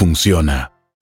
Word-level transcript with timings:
funciona. 0.00 0.79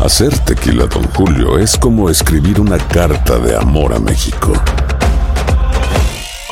Hacer 0.00 0.36
tequila, 0.38 0.86
Don 0.86 1.04
Julio, 1.10 1.58
es 1.58 1.76
como 1.76 2.08
escribir 2.08 2.58
una 2.58 2.78
carta 2.78 3.38
de 3.38 3.54
amor 3.54 3.92
a 3.92 3.98
México. 3.98 4.50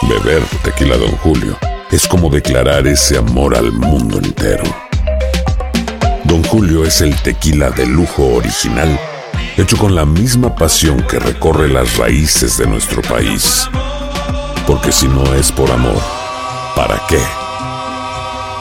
Beber 0.03 0.43
tequila, 0.63 0.99
Don 0.99 1.13
Julio, 1.13 1.57
es 1.91 2.07
como 2.07 2.29
declarar 2.29 2.87
ese 2.87 3.17
amor 3.17 3.57
al 3.57 3.73
mundo 3.73 4.19
entero. 4.19 4.65
Don 6.25 6.45
Julio 6.45 6.85
es 6.85 7.01
el 7.01 7.17
tequila 7.23 7.71
de 7.71 7.87
lujo 7.87 8.35
original, 8.35 9.01
hecho 9.57 9.79
con 9.79 9.95
la 9.95 10.05
misma 10.05 10.55
pasión 10.55 11.01
que 11.09 11.19
recorre 11.19 11.69
las 11.69 11.97
raíces 11.97 12.59
de 12.59 12.67
nuestro 12.67 13.01
país. 13.01 13.67
Porque 14.67 14.93
si 14.93 15.09
no 15.09 15.25
es 15.35 15.51
por 15.51 15.71
amor, 15.71 16.03
¿para 16.77 17.01
qué? 17.09 17.48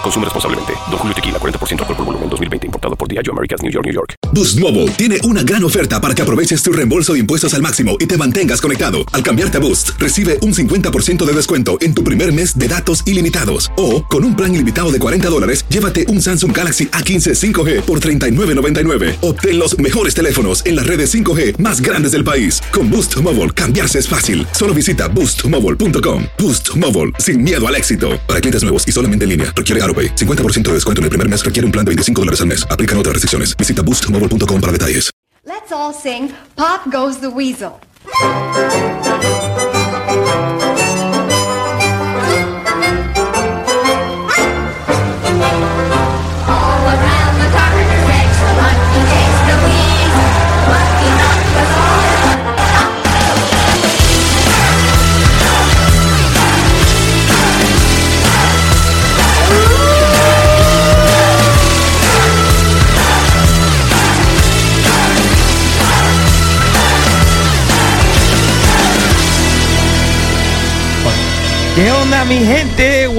Consume 0.03 0.26
responsablemente. 0.26 0.73
Don 0.90 0.98
Julio 0.98 1.16
Tequila, 1.16 1.40
40% 1.40 1.80
alcohol 1.81 1.95
por 1.95 2.06
volumen, 2.06 2.30
2020. 2.30 2.67
Importado 2.67 2.95
por 2.95 3.08
Diageo 3.08 3.34
Americas, 3.34 3.62
New 3.62 3.72
York, 3.72 3.86
New 3.86 3.94
York. 3.94 4.14
Boost 4.34 4.59
Mobile 4.59 4.92
tiene 4.92 5.17
una 5.23 5.42
gran 5.42 5.64
oferta 5.64 6.02
para 6.02 6.14
que 6.14 6.22
aproveches 6.22 6.62
tu 6.62 6.72
reembolso 6.72 7.14
de 7.14 7.20
impuestos 7.20 7.53
al 7.53 7.62
máximo 7.62 7.95
y 8.00 8.06
te 8.06 8.18
mantengas 8.18 8.62
conectado. 8.62 9.00
Al 9.14 9.23
cambiarte 9.23 9.58
a 9.58 9.62
Boost, 9.62 9.92
recibe 9.98 10.38
un 10.42 10.53
50% 10.53 11.25
de 11.25 11.34
descuento 11.34 11.78
en 11.80 11.95
tu 11.95 12.03
primer 12.03 12.34
mes 12.34 12.58
de 12.58 12.68
datos 12.68 13.03
ilimitados. 13.06 13.72
O, 13.78 14.03
con 14.06 14.25
un 14.25 14.36
plan 14.36 14.53
ilimitado 14.53 14.92
de 14.92 15.00
40 15.00 15.30
dólares, 15.30 15.66
llévate 15.70 16.06
un 16.09 16.22
Samsung 16.22 16.56
Galaxy 16.56 16.88
A15 16.88 17.34
5G 17.34 17.81
por 17.84 18.02
$39.99. 18.02 19.16
Obtén 19.22 19.58
los 19.58 19.80
mejores 19.80 20.14
teléfonos 20.14 20.66
en 20.66 20.75
las 20.75 20.86
redes 20.86 21.14
5G 21.14 21.58
más 21.58 21.80
grandes 21.80 22.12
del 22.12 22.25
país. 22.25 22.62
Con 22.73 22.92
Boost 22.92 23.22
Mobile, 23.22 23.52
cambiarse 23.52 23.98
es 24.00 24.09
fácil. 24.09 24.45
Solo 24.52 24.73
visita 24.73 25.08
boostmobile.com. 25.08 26.23
Boost 26.38 26.75
Mobile, 26.75 27.14
sin 27.18 27.44
miedo 27.44 27.66
al 27.66 27.75
éxito. 27.75 28.20
Para 28.28 28.42
clientes 28.42 28.64
nuevos 28.64 28.86
y 28.86 28.92
solamente 28.92 29.23
en 29.23 29.30
línea, 29.30 29.53
requiere 29.56 29.81
AroPay. 29.88 30.16
50% 30.16 30.63
de 30.63 30.73
descuento 30.73 30.99
en 30.99 31.05
el 31.05 31.09
primer 31.09 31.27
mes 31.27 31.43
requiere 31.43 31.66
un 31.66 31.71
plan 31.71 31.85
de 31.85 31.91
25 31.91 32.21
dólares 32.21 32.41
al 32.41 32.47
mes. 32.47 32.67
Aplican 32.69 32.97
otras 32.97 33.13
restricciones. 33.13 33.55
Visita 33.57 33.81
boostmobile.com 33.81 34.61
para 34.61 34.73
detalles. 34.73 35.07
Let's 35.47 35.71
all 35.71 35.94
sing 35.94 36.29
Pop 36.55 36.91
Goes 36.91 37.21
the 37.21 37.29
Weasel. 37.29 37.79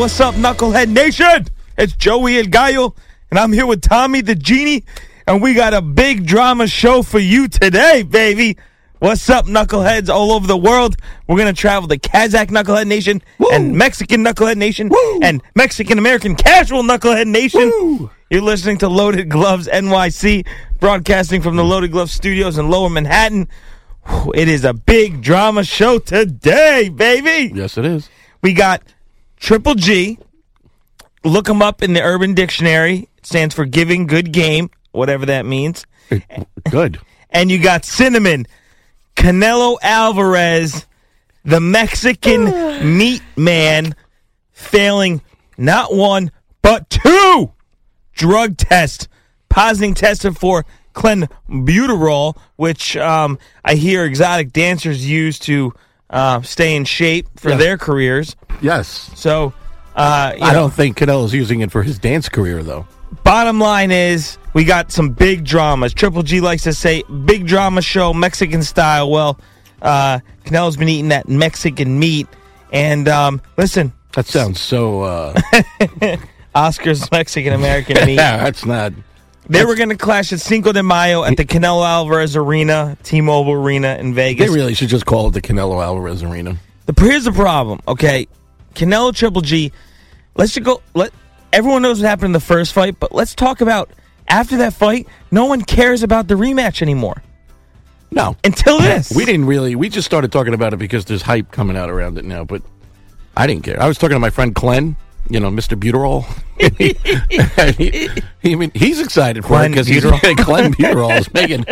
What's 0.08 0.20
up, 0.20 0.36
Knucklehead 0.36 0.88
Nation? 0.88 1.48
It's 1.76 1.92
Joey 1.92 2.38
El 2.38 2.46
Gallo, 2.46 2.94
and 3.30 3.38
I'm 3.38 3.52
here 3.52 3.66
with 3.66 3.82
Tommy 3.82 4.22
the 4.22 4.34
Genie, 4.34 4.82
and 5.26 5.42
we 5.42 5.52
got 5.52 5.74
a 5.74 5.82
big 5.82 6.26
drama 6.26 6.66
show 6.66 7.02
for 7.02 7.18
you 7.18 7.46
today, 7.46 8.04
baby. 8.04 8.56
What's 9.00 9.28
up, 9.28 9.44
Knuckleheads 9.44 10.08
all 10.08 10.32
over 10.32 10.46
the 10.46 10.56
world? 10.56 10.96
We're 11.26 11.36
going 11.36 11.54
to 11.54 11.60
travel 11.60 11.90
to 11.90 11.98
Kazakh 11.98 12.46
Knucklehead 12.46 12.86
Nation, 12.86 13.20
and 13.52 13.76
Mexican 13.76 14.24
Knucklehead 14.24 14.56
Nation, 14.56 14.90
and 15.22 15.42
Mexican 15.54 15.98
American 15.98 16.36
Casual 16.36 16.82
Knucklehead 16.84 17.26
Nation. 17.26 17.70
You're 18.30 18.40
listening 18.40 18.78
to 18.78 18.88
Loaded 18.88 19.28
Gloves 19.28 19.68
NYC, 19.68 20.46
broadcasting 20.80 21.42
from 21.42 21.56
the 21.56 21.64
Loaded 21.64 21.92
Gloves 21.92 22.12
studios 22.12 22.56
in 22.56 22.70
Lower 22.70 22.88
Manhattan. 22.88 23.46
Whew, 24.06 24.32
It 24.34 24.48
is 24.48 24.64
a 24.64 24.72
big 24.72 25.20
drama 25.20 25.64
show 25.64 25.98
today, 25.98 26.88
baby. 26.88 27.52
Yes, 27.54 27.76
it 27.76 27.84
is. 27.84 28.08
We 28.40 28.54
got 28.54 28.82
Triple 29.38 29.74
G. 29.74 30.18
Look 31.24 31.46
them 31.46 31.62
up 31.62 31.82
in 31.82 31.92
the 31.92 32.02
Urban 32.02 32.34
Dictionary. 32.34 33.08
It 33.18 33.26
stands 33.26 33.54
for 33.54 33.64
giving 33.64 34.06
good 34.06 34.32
game, 34.32 34.70
whatever 34.92 35.26
that 35.26 35.46
means. 35.46 35.86
Good. 36.70 37.00
And 37.30 37.50
you 37.50 37.58
got 37.58 37.84
Cinnamon, 37.84 38.46
Canelo 39.14 39.76
Alvarez, 39.82 40.86
the 41.44 41.60
Mexican 41.60 42.46
meat 42.96 43.20
man, 43.36 43.94
failing 44.50 45.20
not 45.58 45.94
one, 45.94 46.30
but 46.62 46.88
two 46.88 47.52
drug 48.14 48.56
tests. 48.56 49.08
Positive 49.50 49.94
tested 49.94 50.38
for 50.38 50.64
clenbuterol, 50.94 52.36
which 52.56 52.96
um, 52.96 53.38
I 53.64 53.74
hear 53.74 54.04
exotic 54.04 54.52
dancers 54.52 55.08
use 55.08 55.38
to 55.40 55.74
uh, 56.10 56.40
stay 56.42 56.74
in 56.76 56.84
shape 56.84 57.26
for 57.36 57.50
Yeah. 57.50 57.56
their 57.56 57.78
careers. 57.78 58.36
Yes. 58.60 59.10
So, 59.14 59.52
uh, 59.96 60.32
you 60.36 60.42
I 60.42 60.48
know, 60.52 60.60
don't 60.60 60.72
think 60.74 60.96
Canelo's 60.98 61.32
using 61.34 61.60
it 61.60 61.70
for 61.70 61.82
his 61.82 61.98
dance 61.98 62.28
career, 62.28 62.62
though. 62.62 62.86
bottom 63.24 63.58
line 63.60 63.90
is 63.90 64.38
we 64.54 64.64
got 64.64 64.90
some 64.92 65.10
big 65.10 65.44
dramas. 65.44 65.92
Triple 65.94 66.22
G 66.22 66.40
likes 66.40 66.62
to 66.64 66.72
say 66.72 67.02
big 67.24 67.46
drama 67.46 67.82
show, 67.82 68.12
Mexican 68.14 68.62
style. 68.62 69.10
Well, 69.10 69.38
uh, 69.82 70.20
Canelo's 70.44 70.76
been 70.76 70.88
eating 70.88 71.08
that 71.08 71.28
Mexican 71.28 71.98
meat. 71.98 72.26
And 72.72 73.08
um, 73.08 73.40
listen, 73.56 73.92
That 74.14 74.26
sounds 74.26 74.60
so. 74.60 75.02
Uh, 75.02 75.40
Oscar's 76.54 77.10
Mexican 77.10 77.52
American 77.52 77.94
meat. 78.06 78.16
yeah, 78.16 78.38
that's 78.38 78.64
not. 78.66 78.92
They 79.48 79.64
were 79.64 79.74
going 79.76 79.88
to 79.88 79.96
clash 79.96 80.32
at 80.32 80.40
Cinco 80.40 80.72
de 80.72 80.82
Mayo 80.82 81.24
at 81.24 81.36
the 81.36 81.44
Canelo 81.44 81.84
Alvarez 81.86 82.36
Arena, 82.36 82.98
T-Mobile 83.02 83.52
Arena 83.54 83.96
in 83.98 84.12
Vegas. 84.12 84.46
They 84.48 84.54
really 84.54 84.74
should 84.74 84.88
just 84.90 85.06
call 85.06 85.28
it 85.28 85.30
the 85.32 85.40
Canelo 85.40 85.82
Alvarez 85.82 86.22
Arena. 86.22 86.56
The 86.86 86.94
here's 86.98 87.24
the 87.24 87.32
problem. 87.32 87.80
Okay, 87.88 88.28
Canelo 88.74 89.14
Triple 89.14 89.40
G. 89.42 89.72
Let's 90.36 90.52
just 90.52 90.64
go. 90.64 90.82
Let 90.94 91.12
everyone 91.52 91.82
knows 91.82 92.00
what 92.00 92.08
happened 92.08 92.26
in 92.26 92.32
the 92.32 92.40
first 92.40 92.72
fight, 92.72 92.98
but 93.00 93.12
let's 93.12 93.34
talk 93.34 93.60
about 93.60 93.90
after 94.28 94.58
that 94.58 94.74
fight. 94.74 95.08
No 95.30 95.46
one 95.46 95.62
cares 95.62 96.02
about 96.02 96.28
the 96.28 96.34
rematch 96.34 96.80
anymore 96.82 97.22
No, 98.10 98.36
until 98.44 98.78
this. 98.80 99.12
we 99.12 99.24
didn't 99.24 99.46
really. 99.46 99.74
We 99.76 99.88
just 99.88 100.06
started 100.06 100.30
talking 100.32 100.54
about 100.54 100.72
it 100.74 100.78
because 100.78 101.04
there's 101.06 101.22
hype 101.22 101.50
coming 101.52 101.76
out 101.76 101.90
around 101.90 102.18
it 102.18 102.24
now. 102.24 102.44
But 102.44 102.62
I 103.36 103.46
didn't 103.46 103.64
care. 103.64 103.80
I 103.82 103.88
was 103.88 103.96
talking 103.98 104.14
to 104.14 104.20
my 104.20 104.30
friend 104.30 104.54
Glenn. 104.54 104.96
You 105.30 105.40
know, 105.40 105.50
Mr. 105.50 105.78
Buterol. 105.78 106.24
he, 107.76 108.08
he- 108.42 108.52
I 108.52 108.56
mean, 108.56 108.70
he's 108.74 109.00
excited 109.00 109.44
for 109.44 109.54
it 109.54 109.56
Glenn 109.58 109.70
because 109.72 109.86
he's. 109.86 110.02
Glenn 110.02 110.72
Buterol 110.74 111.18
is 111.18 111.32
making 111.34 111.64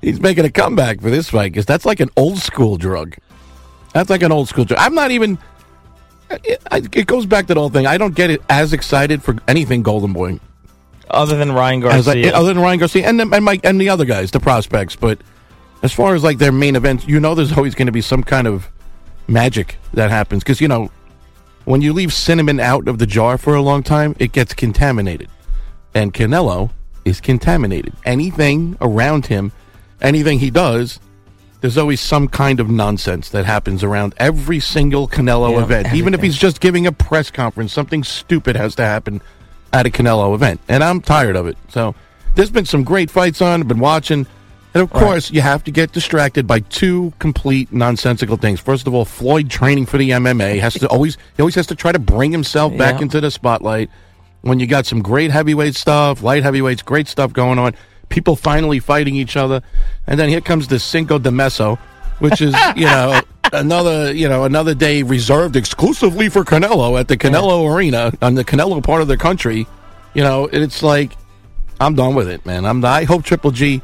he's 0.00 0.20
making 0.20 0.44
a 0.44 0.50
comeback 0.50 1.00
for 1.00 1.10
this 1.10 1.28
fight 1.28 1.52
because 1.52 1.66
that's 1.66 1.84
like 1.84 2.00
an 2.00 2.10
old 2.16 2.38
school 2.38 2.76
drug. 2.76 3.16
That's 3.92 4.10
like 4.10 4.22
an 4.22 4.32
old 4.32 4.48
school 4.48 4.64
drug. 4.64 4.80
I'm 4.80 4.94
not 4.94 5.10
even. 5.10 5.38
It, 6.30 6.60
it 6.72 7.06
goes 7.06 7.26
back 7.26 7.46
to 7.48 7.54
the 7.54 7.60
whole 7.60 7.68
thing. 7.68 7.86
I 7.86 7.98
don't 7.98 8.14
get 8.14 8.30
it 8.30 8.42
as 8.48 8.72
excited 8.72 9.22
for 9.22 9.36
anything 9.46 9.82
Golden 9.82 10.12
Boy 10.12 10.40
Other 11.10 11.36
than 11.36 11.52
Ryan 11.52 11.84
as 11.84 12.08
I, 12.08 12.14
Garcia, 12.14 12.34
other 12.34 12.54
than 12.54 12.62
Ryan 12.62 12.78
Garcia 12.78 13.06
and 13.06 13.20
the, 13.20 13.28
and, 13.30 13.44
Mike, 13.44 13.60
and 13.62 13.80
the 13.80 13.90
other 13.90 14.04
guys, 14.06 14.30
the 14.30 14.40
prospects. 14.40 14.96
But 14.96 15.20
as 15.82 15.92
far 15.92 16.14
as 16.14 16.24
like 16.24 16.38
their 16.38 16.50
main 16.50 16.74
events, 16.76 17.06
you 17.06 17.20
know, 17.20 17.34
there's 17.34 17.52
always 17.52 17.74
going 17.74 17.86
to 17.86 17.92
be 17.92 18.00
some 18.00 18.24
kind 18.24 18.46
of 18.46 18.68
magic 19.28 19.76
that 19.92 20.10
happens 20.10 20.42
because 20.42 20.60
you 20.60 20.68
know 20.68 20.90
when 21.64 21.80
you 21.80 21.92
leave 21.92 22.12
cinnamon 22.12 22.60
out 22.60 22.88
of 22.88 22.98
the 22.98 23.06
jar 23.06 23.38
for 23.38 23.54
a 23.54 23.62
long 23.62 23.82
time, 23.82 24.14
it 24.18 24.32
gets 24.32 24.54
contaminated. 24.54 25.28
And 25.94 26.12
Canelo 26.12 26.70
is 27.04 27.20
contaminated. 27.20 27.94
Anything 28.04 28.76
around 28.80 29.26
him, 29.26 29.52
anything 30.00 30.38
he 30.38 30.50
does, 30.50 31.00
there's 31.60 31.78
always 31.78 32.00
some 32.00 32.28
kind 32.28 32.60
of 32.60 32.68
nonsense 32.68 33.30
that 33.30 33.46
happens 33.46 33.82
around 33.82 34.14
every 34.18 34.60
single 34.60 35.08
Canelo 35.08 35.52
Yeah, 35.52 35.62
event. 35.62 35.94
Even 35.94 36.12
if 36.12 36.20
he's 36.20 36.36
just 36.36 36.60
giving 36.60 36.86
a 36.86 36.92
press 36.92 37.30
conference, 37.30 37.72
something 37.72 38.04
stupid 38.04 38.56
has 38.56 38.74
to 38.74 38.84
happen 38.84 39.22
at 39.72 39.86
a 39.86 39.90
Canelo 39.90 40.34
event. 40.34 40.60
And 40.68 40.84
I'm 40.84 41.00
tired 41.00 41.36
of 41.36 41.46
it. 41.46 41.56
So 41.68 41.94
there's 42.34 42.50
been 42.50 42.66
some 42.66 42.84
great 42.84 43.10
fights 43.10 43.40
on, 43.40 43.60
I've 43.60 43.68
been 43.68 43.78
watching. 43.78 44.26
And 44.74 44.82
of 44.82 44.90
course, 44.90 45.30
you 45.30 45.40
have 45.40 45.62
to 45.64 45.70
get 45.70 45.92
distracted 45.92 46.48
by 46.48 46.58
two 46.58 47.12
complete 47.20 47.72
nonsensical 47.72 48.36
things. 48.36 48.58
First 48.58 48.88
of 48.88 48.94
all, 48.94 49.04
Floyd 49.04 49.48
training 49.48 49.86
for 49.86 49.98
the 49.98 50.10
MMA 50.10 50.58
has 50.58 50.74
to 50.74 50.88
always 50.88 51.16
he 51.36 51.42
always 51.42 51.54
has 51.54 51.68
to 51.68 51.76
try 51.76 51.92
to 51.92 52.00
bring 52.00 52.32
himself 52.32 52.76
back 52.76 53.00
into 53.00 53.20
the 53.20 53.30
spotlight. 53.30 53.88
When 54.40 54.58
you 54.58 54.66
got 54.66 54.84
some 54.84 55.00
great 55.00 55.30
heavyweight 55.30 55.76
stuff, 55.76 56.24
light 56.24 56.42
heavyweights, 56.42 56.82
great 56.82 57.06
stuff 57.06 57.32
going 57.32 57.60
on, 57.60 57.74
people 58.08 58.34
finally 58.34 58.80
fighting 58.80 59.14
each 59.14 59.36
other, 59.36 59.62
and 60.08 60.18
then 60.18 60.28
here 60.28 60.40
comes 60.40 60.66
the 60.66 60.80
Cinco 60.80 61.20
de 61.20 61.30
Meso, 61.30 61.78
which 62.18 62.42
is 62.42 62.52
you 62.76 62.86
know 62.86 63.20
another 63.52 64.12
you 64.12 64.28
know 64.28 64.42
another 64.42 64.74
day 64.74 65.04
reserved 65.04 65.54
exclusively 65.54 66.28
for 66.28 66.44
Canelo 66.44 66.98
at 66.98 67.06
the 67.06 67.16
Canelo 67.16 67.72
Arena 67.72 68.12
on 68.20 68.34
the 68.34 68.44
Canelo 68.44 68.82
part 68.82 69.02
of 69.02 69.06
the 69.06 69.16
country. 69.16 69.68
You 70.14 70.24
know, 70.24 70.48
it's 70.52 70.82
like 70.82 71.12
I'm 71.80 71.94
done 71.94 72.16
with 72.16 72.28
it, 72.28 72.44
man. 72.44 72.64
I'm 72.64 72.84
I 72.84 73.04
hope 73.04 73.22
Triple 73.22 73.52
G 73.52 73.80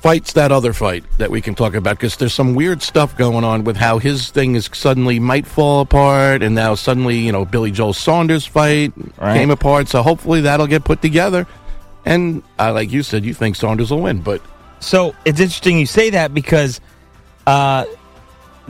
fights 0.00 0.32
that 0.32 0.50
other 0.50 0.72
fight 0.72 1.04
that 1.18 1.30
we 1.30 1.40
can 1.42 1.54
talk 1.54 1.74
about 1.74 1.96
because 1.96 2.16
there's 2.16 2.32
some 2.32 2.54
weird 2.54 2.80
stuff 2.82 3.16
going 3.18 3.44
on 3.44 3.64
with 3.64 3.76
how 3.76 3.98
his 3.98 4.30
thing 4.30 4.54
is 4.54 4.68
suddenly 4.72 5.18
might 5.18 5.46
fall 5.46 5.80
apart 5.82 6.42
and 6.42 6.54
now 6.54 6.74
suddenly 6.74 7.18
you 7.18 7.30
know 7.32 7.44
Billy 7.44 7.70
Joe 7.70 7.92
Saunders 7.92 8.46
fight 8.46 8.92
Right. 9.18 9.36
came 9.36 9.50
apart 9.50 9.88
so 9.88 10.02
hopefully 10.02 10.40
that'll 10.40 10.66
get 10.66 10.84
put 10.84 11.02
together 11.02 11.46
and 12.06 12.42
uh, 12.58 12.72
like 12.72 12.90
you 12.90 13.02
said 13.02 13.24
you 13.26 13.34
think 13.34 13.56
Saunders 13.56 13.90
will 13.90 14.00
win 14.00 14.22
but 14.22 14.40
So 14.80 15.14
it's 15.26 15.38
interesting 15.38 15.78
you 15.78 15.84
say 15.86 16.08
that 16.10 16.32
because 16.32 16.80
uh, 17.46 17.84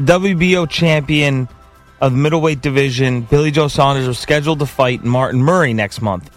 WBO 0.01 0.69
champion 0.69 1.49
of 2.01 2.13
middleweight 2.15 2.63
division, 2.63 3.21
Billy 3.23 3.51
Joe 3.51 3.69
Saunders, 3.69 4.09
was 4.09 4.19
scheduled 4.19 4.59
to 4.61 4.67
fight 4.67 5.05
Martin 5.05 5.43
Murray 5.43 5.75
next 5.75 6.01
month. 6.01 6.31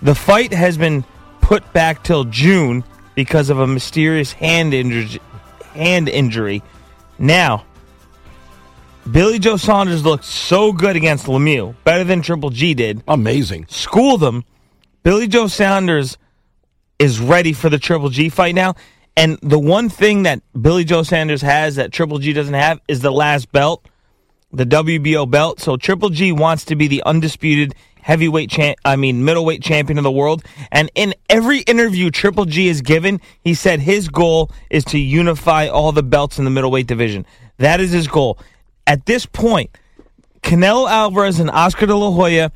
The 0.00 0.14
fight 0.14 0.52
has 0.52 0.78
been 0.78 1.04
put 1.42 1.70
back 1.74 2.02
till 2.02 2.24
June 2.24 2.82
because 3.14 3.50
of 3.50 3.58
a 3.58 3.66
mysterious 3.66 4.32
hand 4.32 4.74
injury. 4.74 5.20
Hand 5.74 6.08
injury. 6.08 6.62
Now, 7.18 7.64
Billy 9.10 9.38
Joe 9.38 9.56
Saunders 9.56 10.04
looked 10.04 10.24
so 10.24 10.72
good 10.72 10.96
against 10.96 11.26
Lemieux, 11.26 11.74
better 11.84 12.04
than 12.04 12.22
Triple 12.22 12.50
G 12.50 12.74
did. 12.74 13.02
amazing 13.06 13.66
School 13.68 14.16
them. 14.16 14.44
Billy 15.02 15.28
Joe 15.28 15.46
Saunders 15.46 16.16
is 16.98 17.20
ready 17.20 17.52
for 17.52 17.68
the 17.68 17.78
Triple 17.78 18.08
G 18.08 18.28
fight 18.30 18.54
now. 18.54 18.74
And 19.16 19.38
the 19.42 19.58
one 19.58 19.88
thing 19.88 20.24
that 20.24 20.42
Billy 20.60 20.84
Joe 20.84 21.02
Saunders 21.02 21.42
has 21.42 21.76
that 21.76 21.92
Triple 21.92 22.18
G 22.18 22.32
doesn't 22.32 22.54
have 22.54 22.80
is 22.88 23.00
the 23.00 23.12
last 23.12 23.52
belt, 23.52 23.86
the 24.52 24.64
WBO 24.64 25.30
belt. 25.30 25.60
So 25.60 25.76
Triple 25.76 26.08
G 26.08 26.32
wants 26.32 26.64
to 26.66 26.76
be 26.76 26.88
the 26.88 27.02
undisputed 27.04 27.74
heavyweight 28.04 28.50
champ, 28.50 28.76
I 28.84 28.96
mean 28.96 29.24
middleweight 29.24 29.62
champion 29.62 29.96
of 29.96 30.04
the 30.04 30.10
world. 30.12 30.44
And 30.70 30.90
in 30.94 31.14
every 31.30 31.60
interview 31.60 32.10
Triple 32.10 32.44
G 32.44 32.66
has 32.68 32.82
given, 32.82 33.18
he 33.40 33.54
said 33.54 33.80
his 33.80 34.08
goal 34.08 34.50
is 34.68 34.84
to 34.86 34.98
unify 34.98 35.68
all 35.68 35.90
the 35.90 36.02
belts 36.02 36.38
in 36.38 36.44
the 36.44 36.50
middleweight 36.50 36.86
division. 36.86 37.24
That 37.56 37.80
is 37.80 37.92
his 37.92 38.06
goal. 38.06 38.38
At 38.86 39.06
this 39.06 39.24
point, 39.24 39.70
Canelo 40.42 40.86
Alvarez 40.90 41.40
and 41.40 41.50
Oscar 41.50 41.86
De 41.86 41.96
La 41.96 42.10
Hoya 42.10 42.52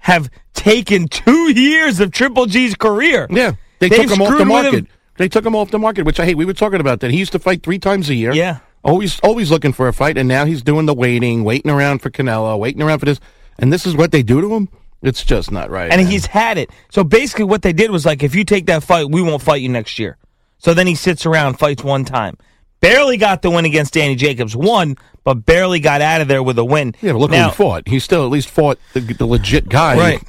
have 0.00 0.28
taken 0.52 1.08
two 1.08 1.50
years 1.52 1.98
of 2.00 2.12
Triple 2.12 2.44
G's 2.44 2.74
career. 2.74 3.26
yeah 3.30 3.52
they 3.78 3.88
They've 3.88 4.00
took 4.02 4.10
him 4.10 4.20
off 4.22 4.36
the 4.38 4.44
market 4.44 4.74
him. 4.74 4.88
they 5.16 5.28
took 5.28 5.46
him 5.46 5.56
off 5.56 5.70
the 5.70 5.78
market 5.78 6.04
which 6.04 6.20
I 6.20 6.26
hate 6.26 6.36
we 6.36 6.44
were 6.44 6.52
talking 6.52 6.80
about 6.80 7.00
that 7.00 7.10
he 7.10 7.16
used 7.18 7.32
to 7.32 7.38
fight 7.38 7.62
three 7.62 7.78
times 7.78 8.10
a 8.10 8.14
year 8.14 8.32
Yeah. 8.34 8.58
always 8.84 9.18
always 9.20 9.50
looking 9.50 9.72
for 9.72 9.88
a 9.88 9.92
fight 9.94 10.18
and 10.18 10.28
now 10.28 10.44
he's 10.44 10.60
doing 10.62 10.84
the 10.84 10.92
waiting 10.92 11.44
waiting 11.44 11.70
around 11.70 12.00
for 12.02 12.10
Canelo 12.10 12.58
waiting 12.58 12.82
around 12.82 12.98
for 12.98 13.06
this 13.06 13.20
and 13.58 13.72
this 13.72 13.86
is 13.86 13.96
what 13.96 14.10
they 14.12 14.22
do 14.22 14.42
to 14.42 14.54
him 14.54 14.68
it's 15.02 15.24
just 15.24 15.50
not 15.50 15.70
right 15.70 15.90
and 15.90 16.02
man. 16.02 16.10
he's 16.10 16.26
had 16.26 16.58
it. 16.58 16.70
So 16.90 17.04
basically, 17.04 17.44
what 17.44 17.62
they 17.62 17.72
did 17.72 17.90
was 17.90 18.04
like, 18.04 18.22
if 18.22 18.34
you 18.34 18.44
take 18.44 18.66
that 18.66 18.82
fight, 18.82 19.10
we 19.10 19.22
won't 19.22 19.42
fight 19.42 19.62
you 19.62 19.68
next 19.68 19.98
year. 19.98 20.16
So 20.58 20.74
then 20.74 20.86
he 20.86 20.94
sits 20.94 21.24
around, 21.24 21.58
fights 21.58 21.82
one 21.82 22.04
time, 22.04 22.36
barely 22.80 23.16
got 23.16 23.42
the 23.42 23.50
win 23.50 23.64
against 23.64 23.94
Danny 23.94 24.14
Jacobs, 24.14 24.54
won, 24.54 24.96
but 25.24 25.46
barely 25.46 25.80
got 25.80 26.02
out 26.02 26.20
of 26.20 26.28
there 26.28 26.42
with 26.42 26.58
a 26.58 26.64
win. 26.64 26.94
Yeah, 27.00 27.12
but 27.12 27.18
look 27.18 27.30
now, 27.30 27.44
who 27.44 27.50
he 27.50 27.56
fought. 27.56 27.88
He 27.88 27.98
still 27.98 28.24
at 28.24 28.30
least 28.30 28.50
fought 28.50 28.78
the, 28.92 29.00
the 29.00 29.26
legit 29.26 29.68
guy. 29.68 29.96
Right. 29.96 30.22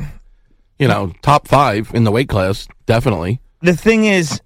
You 0.79 0.87
know, 0.87 1.13
top 1.21 1.47
five 1.47 1.91
in 1.93 2.05
the 2.05 2.11
weight 2.11 2.29
class, 2.29 2.67
definitely. 2.85 3.39
The 3.61 3.75
thing 3.75 4.05
is, 4.05 4.41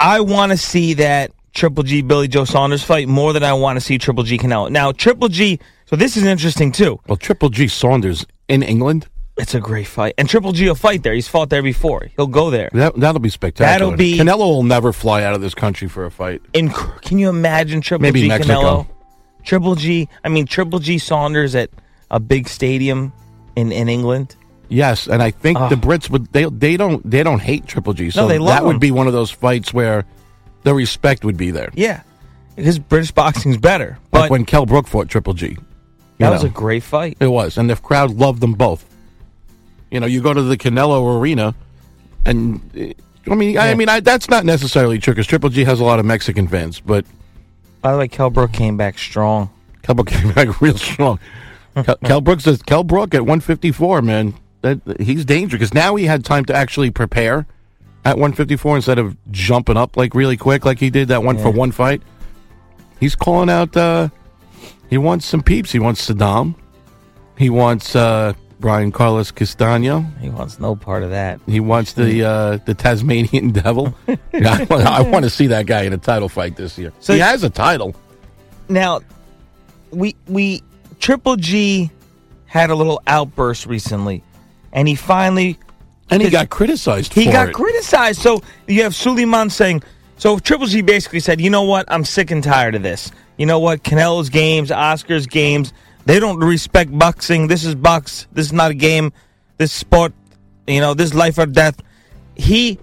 I 0.00 0.20
want 0.20 0.52
to 0.52 0.58
see 0.58 0.94
that 0.94 1.32
Triple 1.54 1.82
G 1.82 2.02
Billy 2.02 2.28
Joe 2.28 2.44
Saunders 2.44 2.82
fight 2.82 3.08
more 3.08 3.32
than 3.32 3.42
I 3.42 3.52
want 3.54 3.76
to 3.76 3.80
see 3.80 3.96
Triple 3.98 4.24
G 4.24 4.38
Canelo. 4.38 4.70
Now, 4.70 4.92
Triple 4.92 5.28
G. 5.28 5.58
So 5.86 5.96
this 5.96 6.16
is 6.16 6.24
interesting 6.24 6.72
too. 6.72 7.00
Well, 7.08 7.16
Triple 7.16 7.48
G 7.48 7.68
Saunders 7.68 8.26
in 8.48 8.62
England, 8.62 9.06
It's 9.36 9.54
a 9.54 9.60
great 9.60 9.86
fight, 9.86 10.14
and 10.18 10.28
Triple 10.28 10.52
G 10.52 10.66
will 10.66 10.74
fight 10.74 11.02
there. 11.04 11.14
He's 11.14 11.28
fought 11.28 11.48
there 11.50 11.62
before. 11.62 12.08
He'll 12.16 12.26
go 12.26 12.50
there. 12.50 12.70
that 12.72 12.96
that'll 12.96 13.20
be 13.20 13.28
spectacular. 13.28 13.70
That'll 13.92 13.96
be- 13.96 14.18
Canelo 14.18 14.38
will 14.38 14.62
never 14.64 14.92
fly 14.92 15.22
out 15.22 15.34
of 15.34 15.40
this 15.40 15.54
country 15.54 15.86
for 15.88 16.04
a 16.04 16.10
fight. 16.10 16.42
Inc- 16.54 17.02
can 17.02 17.18
you 17.18 17.28
imagine 17.28 17.80
Triple 17.80 18.02
Maybe 18.02 18.22
G 18.22 18.28
Mexico. 18.28 18.54
Canelo? 18.60 18.86
Triple 19.44 19.76
G, 19.76 20.08
I 20.24 20.28
mean 20.28 20.46
Triple 20.46 20.80
G 20.80 20.98
Saunders 20.98 21.54
at 21.54 21.70
a 22.10 22.18
big 22.18 22.48
stadium 22.48 23.12
in, 23.54 23.70
in 23.70 23.88
England. 23.88 24.34
Yes, 24.68 25.06
and 25.06 25.22
I 25.22 25.30
think 25.30 25.58
Oh. 25.58 25.68
the 25.68 25.76
ah. 25.76 25.80
Brits 25.80 26.10
would 26.10 26.26
they 26.32 26.44
they 26.46 26.76
don't 26.76 27.08
they 27.08 27.22
don't 27.22 27.40
hate 27.40 27.66
Triple 27.66 27.92
G. 27.94 28.10
So 28.10 28.26
they 28.28 28.38
love 28.38 28.48
that 28.48 28.64
would 28.64 28.80
be 28.80 28.90
one 28.90 29.06
of 29.06 29.12
those 29.12 29.30
fights 29.30 29.72
where 29.72 30.04
the 30.64 30.74
respect 30.74 31.24
would 31.24 31.36
be 31.36 31.50
there. 31.52 31.70
Yeah, 31.74 32.02
because 32.56 32.78
British 32.80 33.12
boxing's 33.12 33.56
better. 33.56 33.98
Like 34.12 34.24
But 34.24 34.30
when 34.30 34.44
Kell 34.44 34.66
Brook 34.66 34.86
fought 34.88 35.08
Triple 35.08 35.34
G. 35.34 35.56
That 36.18 36.30
was 36.30 36.42
know. 36.42 36.48
a 36.50 36.52
great 36.52 36.82
fight. 36.82 37.16
It 37.20 37.28
was, 37.28 37.56
and 37.58 37.70
the 37.70 37.76
crowd 37.76 38.10
loved 38.12 38.40
them 38.40 38.54
both. 38.54 38.84
You 39.90 40.00
know, 40.00 40.06
you 40.06 40.20
go 40.20 40.34
to 40.34 40.42
the 40.42 40.56
Canelo 40.56 41.18
Arena, 41.18 41.54
and 42.26 42.60
I 43.30 43.34
mean, 43.34 43.56
I 43.58 43.68
Yeah. 43.70 43.74
mean, 43.74 43.88
I, 43.88 44.00
that's 44.00 44.28
not 44.28 44.44
necessarily 44.44 44.98
true 44.98 45.14
because 45.14 45.26
Triple 45.26 45.50
G 45.50 45.64
has 45.64 45.80
a 45.80 45.84
lot 45.84 45.98
of 45.98 46.04
Mexican 46.04 46.48
fans, 46.48 46.80
but 46.80 47.04
By 47.80 47.92
the 47.92 47.98
way, 47.98 48.08
Kell 48.08 48.30
Brook 48.30 48.52
came 48.52 48.76
back 48.76 48.98
strong. 48.98 49.50
Kell 49.82 49.94
Brook 49.94 50.08
came 50.08 50.32
back 50.32 50.60
real 50.60 50.76
strong. 50.76 51.18
Kel, 51.84 51.96
Kell 52.04 52.20
Brook 52.20 52.40
says 52.40 52.60
Kell 52.62 52.82
Brook 52.84 53.14
at 53.14 53.20
154, 53.22 54.02
man, 54.02 54.34
that 54.62 54.80
he's 55.00 55.24
dangerous 55.24 55.58
because 55.60 55.72
now 55.74 55.94
he 55.94 56.04
had 56.06 56.24
time 56.24 56.44
to 56.46 56.54
actually 56.54 56.90
prepare 56.90 57.46
at 58.04 58.16
154 58.16 58.76
instead 58.76 58.98
of 58.98 59.16
jumping 59.30 59.76
up 59.76 59.96
like 59.96 60.14
really 60.14 60.36
quick 60.36 60.64
like 60.64 60.80
he 60.80 60.90
did 60.90 61.08
that 61.08 61.22
one 61.22 61.38
for 61.38 61.50
one 61.50 61.70
fight. 61.70 62.02
He's 62.98 63.14
calling 63.14 63.48
out. 63.48 63.76
uh 63.76 64.08
He 64.90 64.98
wants 64.98 65.26
some 65.26 65.42
peeps. 65.42 65.70
He 65.72 65.78
wants 65.78 66.08
Sadam. 66.08 66.54
He 67.36 67.50
wants 67.50 67.94
uh 67.94 68.32
Brian 68.60 68.90
Carlos 68.90 69.30
Castano. 69.30 70.00
He 70.20 70.28
wants 70.30 70.58
no 70.58 70.74
part 70.74 71.02
of 71.04 71.10
that. 71.10 71.40
He 71.46 71.60
wants 71.60 71.92
the 71.92 72.24
uh, 72.24 72.56
the 72.64 72.74
Tasmanian 72.74 73.50
Devil. 73.52 73.94
I, 74.08 74.66
want- 74.68 74.72
I 74.86 75.02
want 75.02 75.24
to 75.24 75.30
see 75.30 75.46
that 75.48 75.66
guy 75.66 75.82
in 75.82 75.92
a 75.92 75.98
title 75.98 76.28
fight 76.28 76.56
this 76.56 76.76
year. 76.78 76.92
So- 77.00 77.12
he 77.14 77.20
has 77.20 77.44
a 77.44 77.50
title. 77.50 77.94
Now, 78.68 79.00
we 79.92 80.16
we 80.26 80.62
Triple 80.98 81.36
G 81.36 81.90
had 82.46 82.70
a 82.70 82.74
little 82.74 83.00
outburst 83.06 83.66
recently, 83.66 84.24
and 84.72 84.88
he 84.88 84.94
finally 84.96 85.58
And 86.10 86.20
he 86.22 86.28
got 86.30 86.50
criticized 86.50 87.14
He 87.14 87.26
got 87.26 87.50
it. 87.50 87.54
criticized. 87.54 88.20
So 88.20 88.42
you 88.66 88.82
have 88.82 88.94
Suleiman 88.94 89.50
saying, 89.50 89.82
so 90.16 90.38
Triple 90.38 90.66
G 90.66 90.80
basically 90.82 91.20
said, 91.20 91.40
you 91.40 91.50
know 91.50 91.62
what? 91.62 91.84
I'm 91.88 92.04
sick 92.04 92.30
and 92.32 92.42
tired 92.42 92.74
of 92.74 92.82
this. 92.82 93.12
You 93.38 93.46
know 93.46 93.60
what? 93.60 93.82
Canelo's 93.82 94.28
games, 94.28 94.70
Oscar's 94.70 95.26
games, 95.26 95.72
they 96.04 96.20
don't 96.20 96.38
respect 96.38 96.96
boxing. 96.96 97.46
This 97.46 97.64
is 97.64 97.74
box. 97.74 98.26
This 98.32 98.46
is 98.46 98.52
not 98.52 98.70
a 98.70 98.74
game. 98.74 99.12
This 99.56 99.72
sport, 99.72 100.12
you 100.66 100.80
know, 100.80 100.94
this 100.94 101.14
life 101.14 101.38
or 101.38 101.46
death. 101.46 101.80
He, 102.34 102.78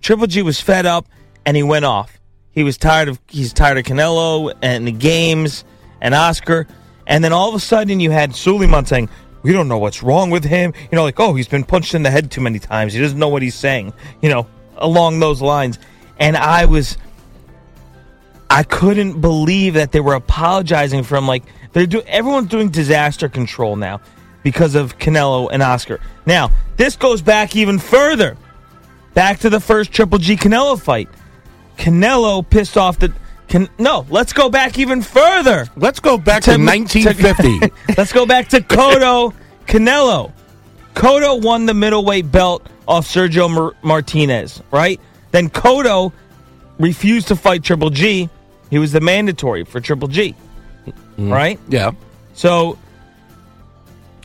Triple 0.00 0.26
G 0.26 0.42
was 0.42 0.60
fed 0.60 0.86
up 0.86 1.06
and 1.46 1.56
he 1.56 1.62
went 1.62 1.84
off. 1.84 2.18
He 2.52 2.64
was 2.64 2.76
tired 2.76 3.08
of, 3.08 3.20
he's 3.28 3.52
tired 3.52 3.78
of 3.78 3.84
Canelo 3.84 4.52
and 4.62 4.86
the 4.86 4.92
games 4.92 5.64
and 6.00 6.14
Oscar. 6.14 6.66
And 7.06 7.22
then 7.22 7.32
all 7.32 7.48
of 7.48 7.54
a 7.54 7.60
sudden 7.60 8.00
you 8.00 8.10
had 8.10 8.34
Suleiman 8.34 8.86
saying, 8.86 9.08
we 9.42 9.52
don't 9.52 9.68
know 9.68 9.78
what's 9.78 10.02
wrong 10.02 10.30
with 10.30 10.44
him. 10.44 10.72
You 10.90 10.96
know, 10.96 11.02
like, 11.02 11.20
oh, 11.20 11.34
he's 11.34 11.48
been 11.48 11.64
punched 11.64 11.94
in 11.94 12.02
the 12.02 12.10
head 12.10 12.30
too 12.30 12.40
many 12.40 12.58
times. 12.58 12.92
He 12.92 13.00
doesn't 13.00 13.18
know 13.18 13.28
what 13.28 13.42
he's 13.42 13.54
saying. 13.54 13.92
You 14.20 14.30
know, 14.30 14.46
along 14.76 15.20
those 15.20 15.40
lines. 15.40 15.78
And 16.18 16.36
I 16.36 16.64
was, 16.66 16.98
I 18.50 18.64
couldn't 18.64 19.20
believe 19.20 19.74
that 19.74 19.92
they 19.92 20.00
were 20.00 20.14
apologizing 20.14 21.04
for 21.04 21.16
him. 21.16 21.26
Like 21.28 21.44
they're 21.72 21.86
doing, 21.86 22.06
everyone's 22.08 22.48
doing 22.48 22.68
disaster 22.68 23.28
control 23.28 23.76
now 23.76 24.00
because 24.42 24.74
of 24.74 24.98
Canelo 24.98 25.48
and 25.52 25.62
Oscar. 25.62 26.00
Now 26.26 26.50
this 26.76 26.96
goes 26.96 27.22
back 27.22 27.54
even 27.54 27.78
further, 27.78 28.36
back 29.14 29.38
to 29.40 29.50
the 29.50 29.60
first 29.60 29.92
Triple 29.92 30.18
G 30.18 30.36
Canelo 30.36 30.80
fight. 30.80 31.08
Canelo 31.78 32.48
pissed 32.48 32.76
off 32.76 32.98
the. 32.98 33.12
Can, 33.48 33.68
no, 33.78 34.06
let's 34.10 34.32
go 34.32 34.48
back 34.48 34.78
even 34.78 35.02
further. 35.02 35.66
Let's 35.76 35.98
go 35.98 36.16
back 36.18 36.42
to, 36.44 36.56
To- 36.56 36.64
1950. 36.64 37.72
Let's 37.98 38.12
go 38.12 38.24
back 38.24 38.48
to 38.50 38.60
Cotto 38.60 39.34
Canelo. 39.66 40.32
Cotto 40.94 41.42
won 41.42 41.66
the 41.66 41.74
middleweight 41.74 42.30
belt 42.30 42.64
off 42.86 43.08
Sergio 43.08 43.52
Mar- 43.52 43.74
Martinez, 43.82 44.62
right? 44.70 45.00
Then 45.32 45.50
Cotto 45.50 46.12
refused 46.78 47.26
to 47.28 47.36
fight 47.36 47.64
Triple 47.64 47.90
G. 47.90 48.28
He 48.70 48.78
was 48.78 48.92
the 48.92 49.00
mandatory 49.00 49.64
for 49.64 49.80
Triple 49.80 50.08
G, 50.08 50.34
mm-hmm. 50.86 51.30
right? 51.30 51.58
Yeah. 51.68 51.92
So 52.34 52.78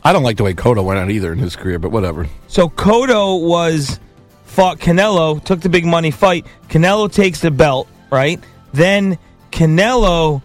I 0.04 0.12
don't 0.12 0.22
like 0.22 0.36
the 0.36 0.44
way 0.44 0.54
Cotto 0.54 0.84
went 0.84 1.00
out 1.00 1.10
either 1.10 1.32
in 1.32 1.38
his 1.38 1.56
career, 1.56 1.78
but 1.80 1.90
whatever. 1.90 2.28
So 2.46 2.68
Cotto 2.68 3.42
was 3.42 3.98
fought 4.44 4.78
Canelo, 4.78 5.44
took 5.44 5.60
the 5.60 5.68
big 5.68 5.84
money 5.84 6.12
fight. 6.12 6.46
Canelo 6.68 7.12
takes 7.12 7.40
the 7.40 7.50
belt, 7.50 7.88
right? 8.10 8.40
Then 8.72 9.18
Canelo 9.50 10.42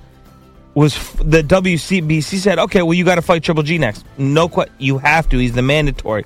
was 0.74 0.96
f- 0.96 1.18
the 1.24 1.44
WCBC 1.44 2.40
said, 2.40 2.58
"Okay, 2.58 2.82
well 2.82 2.96
you 2.96 3.06
got 3.06 3.16
to 3.16 3.22
fight 3.22 3.44
Triple 3.44 3.64
G 3.64 3.78
next." 3.78 4.04
No, 4.18 4.50
que- 4.50 4.66
you 4.80 4.98
have 4.98 5.30
to. 5.30 5.38
He's 5.38 5.54
the 5.54 5.62
mandatory. 5.62 6.26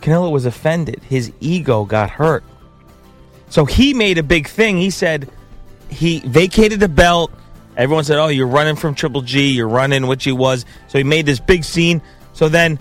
Canelo 0.00 0.32
was 0.32 0.44
offended. 0.44 1.02
His 1.08 1.32
ego 1.40 1.84
got 1.84 2.10
hurt. 2.10 2.42
So 3.48 3.64
he 3.64 3.94
made 3.94 4.18
a 4.18 4.22
big 4.22 4.48
thing. 4.48 4.76
He 4.76 4.90
said 4.90 5.30
he 5.88 6.20
vacated 6.20 6.80
the 6.80 6.88
belt. 6.88 7.30
Everyone 7.76 8.04
said, 8.04 8.18
"Oh, 8.18 8.28
you're 8.28 8.46
running 8.46 8.76
from 8.76 8.94
Triple 8.94 9.22
G. 9.22 9.48
You're 9.50 9.68
running," 9.68 10.06
which 10.06 10.24
he 10.24 10.32
was. 10.32 10.64
So 10.88 10.98
he 10.98 11.04
made 11.04 11.26
this 11.26 11.40
big 11.40 11.64
scene. 11.64 12.00
So 12.32 12.48
then, 12.48 12.78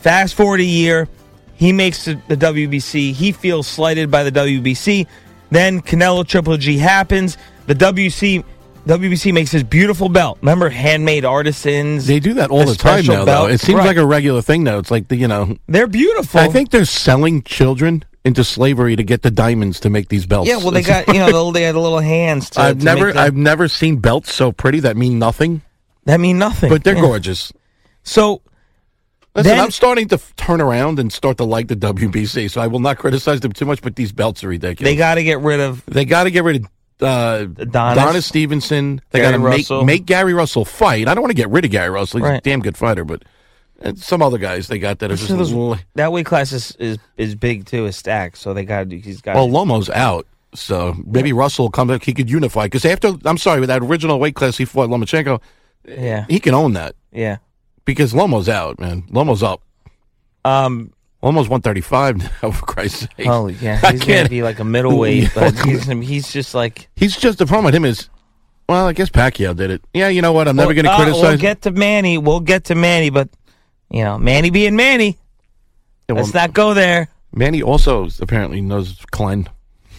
fast 0.00 0.34
forward 0.34 0.60
a 0.60 0.64
year, 0.64 1.08
he 1.54 1.72
makes 1.72 2.04
the, 2.04 2.20
the 2.28 2.36
WBC. 2.36 3.12
He 3.12 3.32
feels 3.32 3.66
slighted 3.66 4.10
by 4.10 4.22
the 4.24 4.32
WBC. 4.32 5.06
Then 5.50 5.80
Canelo 5.80 6.26
Triple 6.26 6.56
G 6.56 6.78
happens. 6.78 7.36
The 7.66 7.74
WC 7.74 8.44
WBC 8.86 9.34
makes 9.34 9.50
this 9.52 9.62
beautiful 9.62 10.08
belt. 10.08 10.38
Remember, 10.40 10.68
handmade 10.70 11.24
artisans. 11.24 12.06
They 12.06 12.20
do 12.20 12.34
that 12.34 12.50
all 12.50 12.64
the, 12.64 12.74
time 12.74 13.04
now, 13.06 13.24
belt. 13.24 13.48
though. 13.48 13.52
It 13.52 13.58
seems 13.60 13.78
Right. 13.78 13.86
like 13.88 13.96
a 13.98 14.06
regular 14.06 14.40
thing 14.40 14.62
now. 14.64 14.78
It's 14.78 14.90
like 14.90 15.08
the 15.08 15.16
you 15.16 15.28
know. 15.28 15.56
They're 15.66 15.86
beautiful. 15.86 16.40
I 16.40 16.48
think 16.48 16.70
they're 16.70 16.84
selling 16.84 17.42
children 17.42 18.04
into 18.24 18.44
slavery 18.44 18.96
to 18.96 19.02
get 19.02 19.22
the 19.22 19.30
diamonds 19.30 19.80
to 19.80 19.90
make 19.90 20.08
these 20.08 20.26
belts. 20.26 20.48
Yeah, 20.48 20.56
well, 20.58 20.70
they 20.70 20.82
got 20.82 21.06
you 21.08 21.14
know 21.20 21.52
they 21.52 21.62
had 21.62 21.74
the 21.74 21.80
little 21.80 22.00
hands. 22.00 22.50
To, 22.50 22.60
I've 22.62 22.78
to 22.78 22.84
never, 22.84 23.16
I've 23.16 23.36
never 23.36 23.68
seen 23.68 23.96
belts 23.96 24.32
so 24.34 24.52
pretty 24.52 24.80
that 24.80 24.96
mean 24.96 25.18
nothing, 25.18 25.62
that 26.04 26.20
mean 26.20 26.38
nothing, 26.38 26.68
but 26.70 26.84
they're 26.84 26.94
Yeah. 26.96 27.00
gorgeous. 27.02 27.52
So 28.02 28.42
Listen, 29.34 29.50
Then- 29.50 29.60
I'm 29.60 29.70
starting 29.70 30.08
to 30.08 30.14
f- 30.16 30.34
turn 30.36 30.60
around 30.60 30.98
and 30.98 31.12
start 31.12 31.36
to 31.36 31.44
like 31.44 31.68
the 31.68 31.76
WBC, 31.76 32.50
so 32.50 32.60
I 32.60 32.66
will 32.66 32.80
not 32.80 32.98
criticize 32.98 33.38
them 33.40 33.52
too 33.52 33.66
much. 33.66 33.82
But 33.82 33.94
these 33.94 34.10
belts 34.10 34.42
are 34.42 34.48
ridiculous. 34.48 34.90
they 34.90 34.96
got 34.96 35.14
to 35.14 35.22
get 35.22 35.38
rid 35.40 35.60
of 35.60 35.84
They 35.86 36.04
got 36.04 36.24
to 36.24 36.30
get 36.32 36.42
rid 36.42 36.56
of 36.56 36.68
uh, 37.00 37.46
Adonis. 37.58 37.72
Donna 38.02 38.22
Stevenson. 38.22 39.00
They 39.10 39.20
got 39.20 39.32
to 39.32 39.38
make 39.38 39.70
make 39.86 40.06
Gary 40.06 40.34
Russell 40.34 40.64
fight. 40.64 41.06
I 41.06 41.14
don't 41.14 41.22
want 41.22 41.30
to 41.30 41.36
get 41.36 41.50
rid 41.50 41.64
of 41.64 41.70
Gary 41.70 41.90
Russell. 41.90 42.18
He's 42.20 42.28
a 42.28 42.40
damn 42.40 42.60
good 42.60 42.76
fighter, 42.76 43.04
but 43.04 43.22
and 43.80 43.98
some 43.98 44.22
other 44.22 44.38
guys 44.38 44.68
they 44.68 44.78
got 44.78 44.98
that 45.00 45.10
are 45.10 45.16
just. 45.16 45.28
Those- 45.28 45.78
that 45.94 46.12
weight 46.12 46.26
class 46.26 46.52
is 46.52 46.72
is, 46.78 46.98
is 47.16 47.34
big 47.34 47.64
too, 47.66 47.86
is 47.86 47.96
stacked. 47.96 48.38
So 48.38 48.54
they 48.54 48.64
got 48.64 48.90
he's 48.90 49.20
got. 49.20 49.36
well, 49.36 49.48
Lomo's 49.48 49.88
out, 49.90 50.26
so 50.54 50.96
maybe 51.04 51.32
Russell 51.32 51.66
will 51.66 51.70
come 51.70 51.88
back. 51.88 52.02
He 52.04 52.12
could 52.12 52.30
unify 52.30 52.64
because 52.66 52.84
after 52.84 53.14
I'm 53.24 53.38
sorry, 53.38 53.60
with 53.60 53.68
that 53.68 53.82
original 53.82 54.18
weight 54.18 54.34
class 54.34 54.56
he 54.56 54.64
fought 54.64 54.88
Lomachenko, 54.90 55.40
yeah, 55.86 56.26
he 56.28 56.40
can 56.40 56.54
own 56.54 56.72
that 56.74 56.94
yeah. 57.12 57.38
because 57.84 58.12
Lomo's 58.12 58.48
out, 58.48 58.78
man. 58.78 59.02
Lomo's 59.10 59.42
up. 59.42 59.62
Um, 60.44 60.92
Almost 61.20 61.50
135 61.50 62.18
now, 62.42 62.50
for 62.52 62.64
Christ's 62.64 63.00
sake. 63.16 63.26
oh 63.26 63.48
yeah, 63.48 63.74
he's 63.90 64.00
gonna 64.00 64.04
can't- 64.04 64.30
be 64.30 64.42
like 64.44 64.60
a 64.60 64.64
middleweight, 64.64 65.32
but 65.34 65.52
he's 65.60 65.84
he's 65.86 66.32
just 66.32 66.54
like. 66.54 66.88
He's 66.94 67.16
just 67.16 67.38
the 67.38 67.46
problem 67.46 67.64
with 67.64 67.74
him 67.74 67.84
is, 67.84 68.08
well, 68.68 68.86
I 68.86 68.92
guess 68.92 69.10
Pacquiao 69.10 69.56
did 69.56 69.72
it. 69.72 69.82
Yeah, 69.92 70.08
you 70.08 70.22
know 70.22 70.32
what? 70.32 70.46
I'm 70.46 70.54
never 70.54 70.74
going 70.74 70.84
to 70.84 70.92
uh, 70.92 70.96
criticize. 70.96 71.22
We'll 71.22 71.36
get 71.38 71.62
to 71.62 71.72
Manny. 71.72 72.18
We'll 72.18 72.38
get 72.38 72.64
to 72.66 72.76
Manny, 72.76 73.10
but 73.10 73.28
you 73.90 74.04
know, 74.04 74.18
Manny 74.18 74.50
being 74.50 74.76
Manny. 74.76 75.18
Yeah, 76.08 76.14
well, 76.14 76.24
Let's 76.24 76.34
not 76.34 76.52
go 76.52 76.74
there. 76.74 77.08
Manny 77.34 77.62
also 77.62 78.08
apparently 78.20 78.60
knows 78.60 78.94
Glenn. 79.10 79.48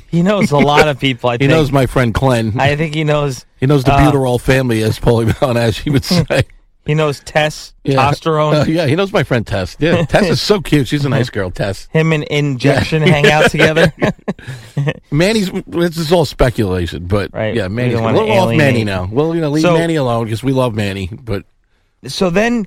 He 0.09 0.23
knows 0.23 0.51
a 0.51 0.57
lot 0.73 0.87
of 0.87 0.99
people. 0.99 1.29
I 1.29 1.33
He 1.33 1.37
think. 1.39 1.51
knows 1.51 1.71
my 1.71 1.85
friend 1.85 2.13
Glenn. 2.13 2.59
I 2.59 2.75
think 2.75 2.95
he 2.95 3.03
knows. 3.03 3.45
he 3.59 3.65
knows 3.67 3.83
the 3.83 3.93
uh, 3.93 3.99
Buterol 4.11 4.41
family, 4.41 4.81
as 4.83 4.99
Paulie 4.99 5.73
he 5.83 5.89
would 5.91 6.03
say. 6.05 6.43
He 6.85 6.95
knows 6.95 7.19
Tess, 7.19 7.75
Yeah. 7.83 7.97
testosterone. 7.97 8.61
Uh, 8.61 8.65
yeah, 8.65 8.87
he 8.87 8.95
knows 8.95 9.13
my 9.13 9.21
friend 9.21 9.45
Tess. 9.45 9.77
Yeah, 9.79 10.05
Tess 10.05 10.27
is 10.27 10.41
so 10.41 10.59
cute. 10.59 10.87
She's 10.87 11.05
a 11.05 11.09
nice 11.09 11.29
girl, 11.29 11.51
Tess. 11.51 11.87
Him 11.91 12.11
and 12.13 12.23
Injection 12.23 13.03
hang 13.03 13.27
out 13.27 13.51
together. 13.51 13.93
Manny's. 15.11 15.51
This 15.67 15.97
is 15.97 16.11
all 16.11 16.25
speculation, 16.25 17.05
but 17.05 17.31
Right. 17.33 17.53
yeah, 17.55 17.67
Manny's. 17.67 17.99
wanna 17.99 18.19
off 18.19 18.55
Manny 18.55 18.83
now. 18.83 19.07
Well, 19.11 19.35
you 19.35 19.41
know, 19.41 19.49
leave 19.51 19.61
So- 19.61 19.77
Manny 19.77 19.95
alone 19.95 20.25
because 20.25 20.41
we 20.43 20.51
love 20.51 20.73
Manny. 20.73 21.09
But 21.11 21.43
so 22.07 22.29
then 22.31 22.65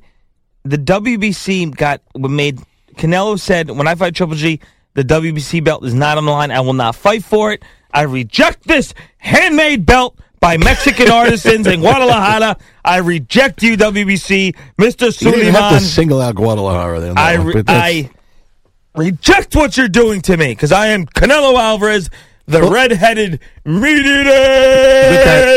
the 0.65 0.79
WBC 0.79 1.75
got 1.77 2.01
made. 2.17 2.61
Canelo 2.97 3.39
said, 3.39 3.71
"When 3.71 3.89
I 3.89 3.95
fight 3.95 4.15
Triple 4.15 4.37
G, 4.37 4.61
the 4.95 5.03
WBC 5.05 5.65
belt 5.65 5.85
is 5.85 5.95
not 5.95 6.19
on 6.19 6.25
the 6.25 6.31
line. 6.31 6.51
I 6.51 6.61
will 6.61 6.73
not 6.75 6.95
fight 6.95 7.25
for 7.25 7.53
it. 7.53 7.63
I 7.93 8.03
reject 8.03 8.65
this 8.67 8.95
handmade 9.19 9.85
belt 9.87 10.17
by 10.41 10.57
Mexican 10.57 11.11
artisans 11.11 11.67
in 11.67 11.81
Guadalajara. 11.81 12.57
I 12.85 12.99
reject 12.99 13.63
you, 13.63 13.77
WBC, 13.77 14.55
Mister 14.79 15.11
Suleiman." 15.11 15.39
you 15.39 15.45
didn't 15.47 15.63
have 15.63 15.81
to 15.81 15.85
single 15.85 16.21
out 16.21 16.35
Guadalajara. 16.35 17.01
There, 17.01 17.15
I 17.17 17.35
re- 17.35 17.63
I 17.67 18.11
reject 18.95 19.57
what 19.57 19.77
you're 19.77 19.89
doing 19.89 20.21
to 20.23 20.37
me 20.37 20.49
because 20.49 20.73
I 20.73 20.89
am 20.89 21.07
Canelo 21.07 21.59
Alvarez." 21.59 22.11
The 22.53 22.63
red-headed 22.71 23.41
meat 23.65 24.07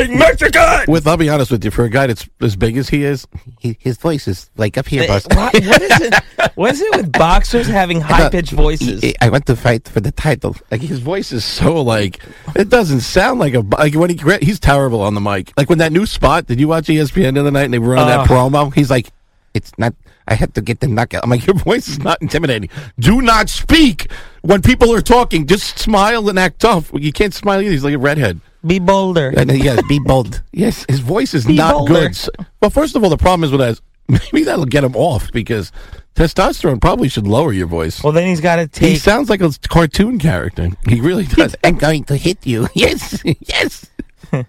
eating 0.04 0.18
Mexican. 0.18 0.86
With, 0.92 1.08
I'll 1.08 1.18
be 1.18 1.30
honest 1.30 1.52
with 1.52 1.64
you, 1.66 1.72
for 1.72 1.84
a 1.84 1.90
guy 1.90 2.08
that's 2.08 2.28
as 2.42 2.56
big 2.56 2.78
as 2.78 2.90
he 2.90 3.04
is, 3.04 3.28
he, 3.60 3.78
his 3.80 3.98
voice 3.98 4.28
is 4.28 4.50
like 4.58 4.78
up 4.78 4.88
here. 4.88 5.08
Boss. 5.08 5.26
what, 5.28 5.54
what 5.54 5.82
is 5.82 6.02
it? 6.02 6.14
What 6.56 6.72
is 6.74 6.80
it 6.80 6.96
with 6.96 7.12
boxers 7.12 7.68
having 7.68 8.00
high 8.00 8.30
pitched 8.30 8.54
voices? 8.54 9.04
I 9.20 9.28
went 9.30 9.46
to 9.48 9.58
fight 9.58 9.90
for 9.90 10.00
the 10.00 10.12
title. 10.14 10.56
Like 10.72 10.80
his 10.80 11.00
voice 11.00 11.34
is 11.34 11.44
so 11.44 11.82
like 11.82 12.22
it 12.56 12.70
doesn't 12.70 13.02
sound 13.02 13.42
like 13.42 13.54
a 13.56 13.60
like 13.60 13.94
when 13.94 14.10
he 14.10 14.18
he's 14.42 14.58
terrible 14.60 15.02
on 15.02 15.16
the 15.16 15.22
mic. 15.22 15.52
Like 15.58 15.68
when 15.68 15.80
that 15.80 15.92
new 15.92 16.06
spot. 16.06 16.48
Did 16.48 16.62
you 16.62 16.70
watch 16.70 16.86
ESPN 16.86 17.34
the 17.34 17.42
other 17.42 17.52
night 17.52 17.64
and 17.66 17.74
they 17.74 17.80
were 17.80 17.98
on 17.98 18.08
that 18.08 18.20
Uh. 18.22 18.26
promo? 18.28 18.74
He's 18.74 18.90
like, 18.90 19.12
it's 19.54 19.74
not. 19.78 19.94
I 20.28 20.34
have 20.36 20.54
to 20.54 20.62
get 20.62 20.80
the 20.80 20.88
knockout. 20.88 21.24
I'm 21.24 21.30
like, 21.30 21.46
your 21.46 21.56
voice 21.56 21.88
is 21.88 22.00
not 22.00 22.22
intimidating. 22.22 22.70
Do 23.00 23.22
not 23.22 23.50
speak 23.50 24.12
when 24.42 24.62
people 24.62 24.94
are 24.94 25.02
talking. 25.02 25.46
Just 25.48 25.78
smile 25.80 26.28
and 26.30 26.40
act 26.40 26.60
tough. 26.62 26.92
You 26.94 27.12
can't 27.12 27.34
smile 27.34 27.62
either. 27.62 27.72
He's 27.72 27.84
like 27.84 27.94
a 27.94 28.00
redhead. 28.00 28.40
Be 28.66 28.80
bolder. 28.80 29.32
And, 29.38 29.52
uh, 29.52 29.54
yes, 29.54 29.80
be 29.88 30.00
bold. 30.00 30.42
Yes, 30.52 30.86
his 30.90 31.00
voice 31.00 31.34
is 31.36 31.46
Be 31.46 31.56
not 31.56 31.74
bolder. 31.74 31.94
good. 31.94 32.16
So- 32.16 32.32
well, 32.62 32.72
first 32.72 32.96
of 32.96 33.04
all, 33.04 33.10
the 33.10 33.18
problem 33.18 33.44
is 33.44 33.52
with 33.52 33.60
that. 33.62 33.80
Maybe 34.34 34.44
that'll 34.46 34.66
get 34.66 34.84
him 34.84 34.96
off 34.96 35.32
because 35.32 35.72
testosterone 36.16 36.80
probably 36.82 37.10
should 37.10 37.28
lower 37.28 37.52
your 37.54 37.68
voice. 37.68 38.02
Well, 38.04 38.14
then 38.14 38.28
he's 38.28 38.42
got 38.42 38.56
to 38.58 38.68
take. 38.68 38.90
he 38.90 38.98
sounds 38.98 39.30
like 39.30 39.42
a 39.42 39.52
cartoon 39.70 40.18
character. 40.20 40.70
He 40.88 41.02
really 41.02 41.26
does. 41.26 41.56
I'm 41.64 41.76
going 41.78 42.04
to 42.06 42.16
hit 42.18 42.46
you. 42.48 42.68
Yes, 42.74 43.22
yes. 43.48 43.86
I 44.34 44.46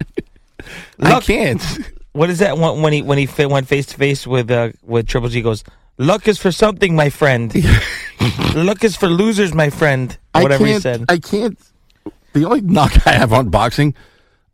Look- 0.99 1.23
can't. 1.25 1.61
What 2.13 2.29
is 2.29 2.39
that 2.39 2.57
one 2.57 2.81
when 2.81 2.93
he 2.93 3.01
when 3.01 3.17
he 3.17 3.27
went 3.45 3.67
face 3.67 3.85
to 3.87 3.95
face 3.97 4.25
with 4.25 4.49
uh, 4.49 4.71
with 4.83 5.07
Triple 5.07 5.29
G? 5.29 5.35
he 5.35 5.41
Goes, 5.41 5.63
luck 5.97 6.27
is 6.27 6.37
for 6.39 6.51
something, 6.51 6.95
my 6.95 7.09
friend. 7.09 7.53
luck 8.55 8.83
is 8.83 8.95
for 8.95 9.07
losers, 9.07 9.53
my 9.53 9.69
friend. 9.69 10.17
I 10.33 10.43
Whatever 10.43 10.65
he 10.65 10.79
said. 10.79 11.05
I 11.09 11.17
can't. 11.19 11.57
The 12.33 12.45
only 12.45 12.61
knock 12.61 13.05
I 13.07 13.11
have 13.11 13.33
on 13.33 13.49
boxing 13.49 13.93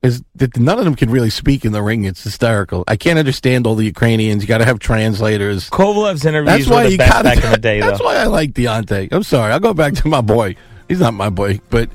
is 0.02 0.22
that 0.36 0.58
none 0.58 0.78
of 0.78 0.84
them 0.86 0.96
can 0.96 1.10
really 1.10 1.30
speak 1.30 1.64
in 1.64 1.72
the 1.72 1.82
ring. 1.82 2.04
It's 2.04 2.24
hysterical. 2.24 2.84
I 2.88 2.98
can't 2.98 3.18
understand 3.18 3.66
all 3.66 3.76
the 3.76 3.86
Ukrainians. 3.86 4.44
You 4.44 4.48
got 4.48 4.58
to 4.58 4.66
have 4.66 4.80
translators. 4.80 5.70
Kovalev's 5.70 6.26
interviews 6.26 6.58
That's 6.58 6.68
were 6.68 6.74
why 6.76 6.84
the 6.84 6.92
you 6.92 6.98
best 6.98 7.12
got 7.12 7.24
back 7.24 7.44
in 7.44 7.52
the 7.52 7.58
day, 7.72 7.80
That's 7.80 8.00
though. 8.00 8.06
why 8.06 8.18
I 8.18 8.26
like 8.26 8.52
Deontay. 8.52 9.10
I'm 9.14 9.24
sorry. 9.24 9.54
I'll 9.54 9.60
go 9.62 9.74
back 9.74 9.94
to 9.96 10.08
my 10.08 10.22
boy. 10.22 10.56
He's 10.90 11.00
not 11.00 11.14
my 11.14 11.30
boy, 11.30 11.62
but 11.70 11.90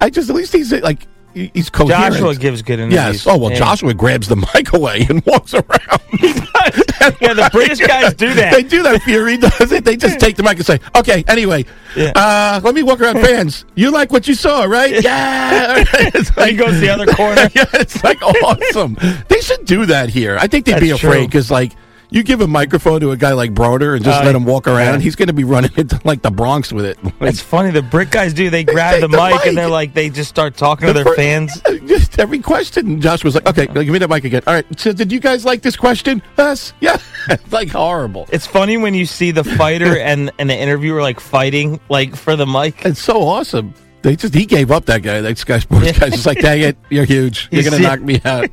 I 0.00 0.10
just 0.10 0.28
at 0.28 0.34
least 0.36 0.52
he's 0.52 0.72
like 0.72 1.06
he's 1.34 1.70
coherent. 1.70 2.14
Joshua 2.14 2.34
gives 2.34 2.62
good 2.62 2.80
interviews. 2.80 3.24
Yes. 3.24 3.26
Oh 3.26 3.36
well, 3.38 3.50
Yeah. 3.50 3.58
Joshua 3.58 3.94
grabs 3.94 4.28
the 4.28 4.36
mic 4.54 4.72
away 4.72 5.06
and 5.08 5.24
walks 5.26 5.54
around. 5.54 5.66
yeah, 7.20 7.32
the 7.34 7.48
British 7.52 7.78
guys 7.78 8.14
do 8.14 8.32
that. 8.34 8.52
they 8.52 8.62
do 8.62 8.82
that. 8.82 9.02
Fury 9.02 9.36
does 9.38 9.72
it. 9.72 9.84
They 9.84 9.96
just 9.96 10.20
take 10.20 10.36
the 10.36 10.42
mic 10.42 10.56
and 10.56 10.66
say, 10.66 10.78
"Okay, 10.94 11.24
anyway, 11.28 11.64
Yeah. 11.96 12.12
uh, 12.14 12.60
let 12.62 12.74
me 12.74 12.82
walk 12.82 13.00
around 13.00 13.20
fans. 13.20 13.64
You 13.74 13.90
like 13.90 14.12
what 14.12 14.28
you 14.28 14.34
saw, 14.34 14.64
right? 14.64 15.02
Yeah." 15.02 15.84
It's 16.12 16.30
Then 16.32 16.48
he 16.50 16.56
goes 16.56 16.74
to 16.74 16.80
the 16.80 16.90
other 16.90 17.06
corner. 17.06 17.48
yeah, 17.54 17.64
it's 17.74 18.02
like 18.04 18.20
awesome. 18.22 18.96
They 19.28 19.40
should 19.40 19.64
do 19.64 19.86
that 19.86 20.10
here. 20.10 20.36
I 20.38 20.46
think 20.46 20.66
they'd 20.66 20.80
be 20.80 20.90
afraid 20.90 21.26
because, 21.26 21.50
like, 21.50 21.72
you 22.10 22.22
give 22.22 22.40
a 22.40 22.46
microphone 22.46 23.00
to 23.00 23.10
a 23.12 23.16
guy 23.16 23.32
like 23.32 23.52
Broner 23.54 23.94
and 23.96 24.04
just 24.04 24.20
Uh, 24.20 24.24
let 24.24 24.34
him 24.34 24.44
walk 24.44 24.66
around, 24.66 24.94
yeah. 24.94 24.98
he's 25.00 25.16
going 25.16 25.28
to 25.28 25.32
be 25.34 25.44
running 25.44 25.70
into 25.76 26.00
like 26.04 26.22
the 26.22 26.30
Bronx 26.30 26.72
with 26.72 26.84
it. 26.84 26.98
It's 27.20 27.40
funny. 27.40 27.70
The 27.70 27.82
brick 27.82 28.10
guys 28.10 28.34
do. 28.34 28.50
They 28.50 28.64
grab 28.64 28.94
take 28.94 29.02
the, 29.02 29.08
the 29.08 29.16
mic, 29.16 29.34
mic. 29.34 29.46
and 29.46 29.56
they're 29.56 29.68
like, 29.68 29.94
they 29.94 30.10
just 30.10 30.28
start 30.28 30.56
talking 30.56 30.86
to 30.88 30.92
their 30.92 31.04
fir- 31.04 31.14
fans. 31.16 31.60
just 31.86 32.18
every 32.18 32.40
question. 32.40 33.00
Josh 33.00 33.22
was 33.24 33.34
like, 33.36 33.46
"Okay, 33.46 33.66
give 33.66 33.88
me 33.88 33.98
that 33.98 34.10
mic 34.10 34.24
again." 34.24 34.42
All 34.46 34.54
right. 34.54 34.66
So, 34.80 34.92
did 34.92 35.12
you 35.12 35.20
guys 35.20 35.44
like 35.44 35.62
this 35.62 35.76
question? 35.76 36.20
Us? 36.36 36.72
Yeah. 36.80 36.98
it's 37.28 37.52
like 37.52 37.68
horrible. 37.70 38.26
It's 38.32 38.46
funny 38.46 38.76
when 38.76 38.94
you 38.94 39.06
see 39.06 39.30
the 39.30 39.44
fighter 39.44 39.96
and, 39.98 40.32
and 40.38 40.50
the 40.50 40.56
interviewer 40.56 41.00
like 41.02 41.20
fighting 41.20 41.78
like 41.88 42.16
for 42.16 42.34
the 42.36 42.46
mic. 42.46 42.84
It's 42.84 43.00
so 43.00 43.22
awesome. 43.22 43.72
They 44.02 44.16
just 44.16 44.34
he 44.34 44.46
gave 44.46 44.70
up 44.70 44.86
that 44.86 45.02
guy. 45.02 45.20
That 45.20 45.36
Sky 45.38 45.58
Sports 45.58 45.98
guy's 45.98 46.12
just 46.12 46.26
like, 46.26 46.40
dang 46.40 46.60
it, 46.62 46.76
you're 46.88 47.04
huge. 47.04 47.48
You're 47.50 47.62
You 47.62 47.70
gonna 47.70 47.82
knock 47.82 48.00
me 48.00 48.20
out. 48.24 48.48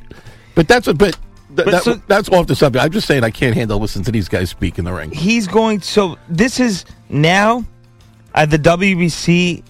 But 0.54 0.68
that's 0.68 0.86
what. 0.86 0.98
But, 0.98 1.18
th- 1.64 1.70
that, 1.70 1.82
so- 1.84 2.02
that's 2.06 2.28
off 2.30 2.46
the 2.46 2.56
subject. 2.56 2.84
I'm 2.84 2.90
just 2.90 3.06
saying 3.06 3.24
I 3.24 3.30
can't 3.30 3.54
handle 3.54 3.78
listening 3.78 4.04
to 4.06 4.12
these 4.12 4.28
guys 4.28 4.50
speak 4.50 4.78
in 4.78 4.84
the 4.84 4.92
ring. 4.92 5.10
He's 5.10 5.46
going. 5.46 5.80
So 5.80 6.16
this 6.28 6.60
is 6.60 6.84
now. 7.08 7.64
At 8.34 8.50
the 8.50 8.58
WBC, 8.58 9.64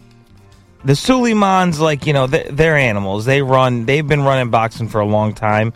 the 0.84 0.92
Suleimans, 0.92 1.78
like 1.78 2.06
you 2.06 2.12
know, 2.12 2.26
they're, 2.26 2.50
they're 2.50 2.76
animals. 2.76 3.24
They 3.24 3.40
run. 3.40 3.86
They've 3.86 4.06
been 4.06 4.22
running 4.22 4.50
boxing 4.50 4.88
for 4.88 5.00
a 5.00 5.06
long 5.06 5.32
time, 5.32 5.72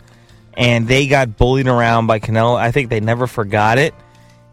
and 0.53 0.87
they 0.87 1.07
got 1.07 1.37
bullied 1.37 1.67
around 1.67 2.07
by 2.07 2.19
Canelo. 2.19 2.55
I 2.57 2.71
think 2.71 2.89
they 2.89 2.99
never 2.99 3.25
forgot 3.25 3.79
it, 3.79 3.95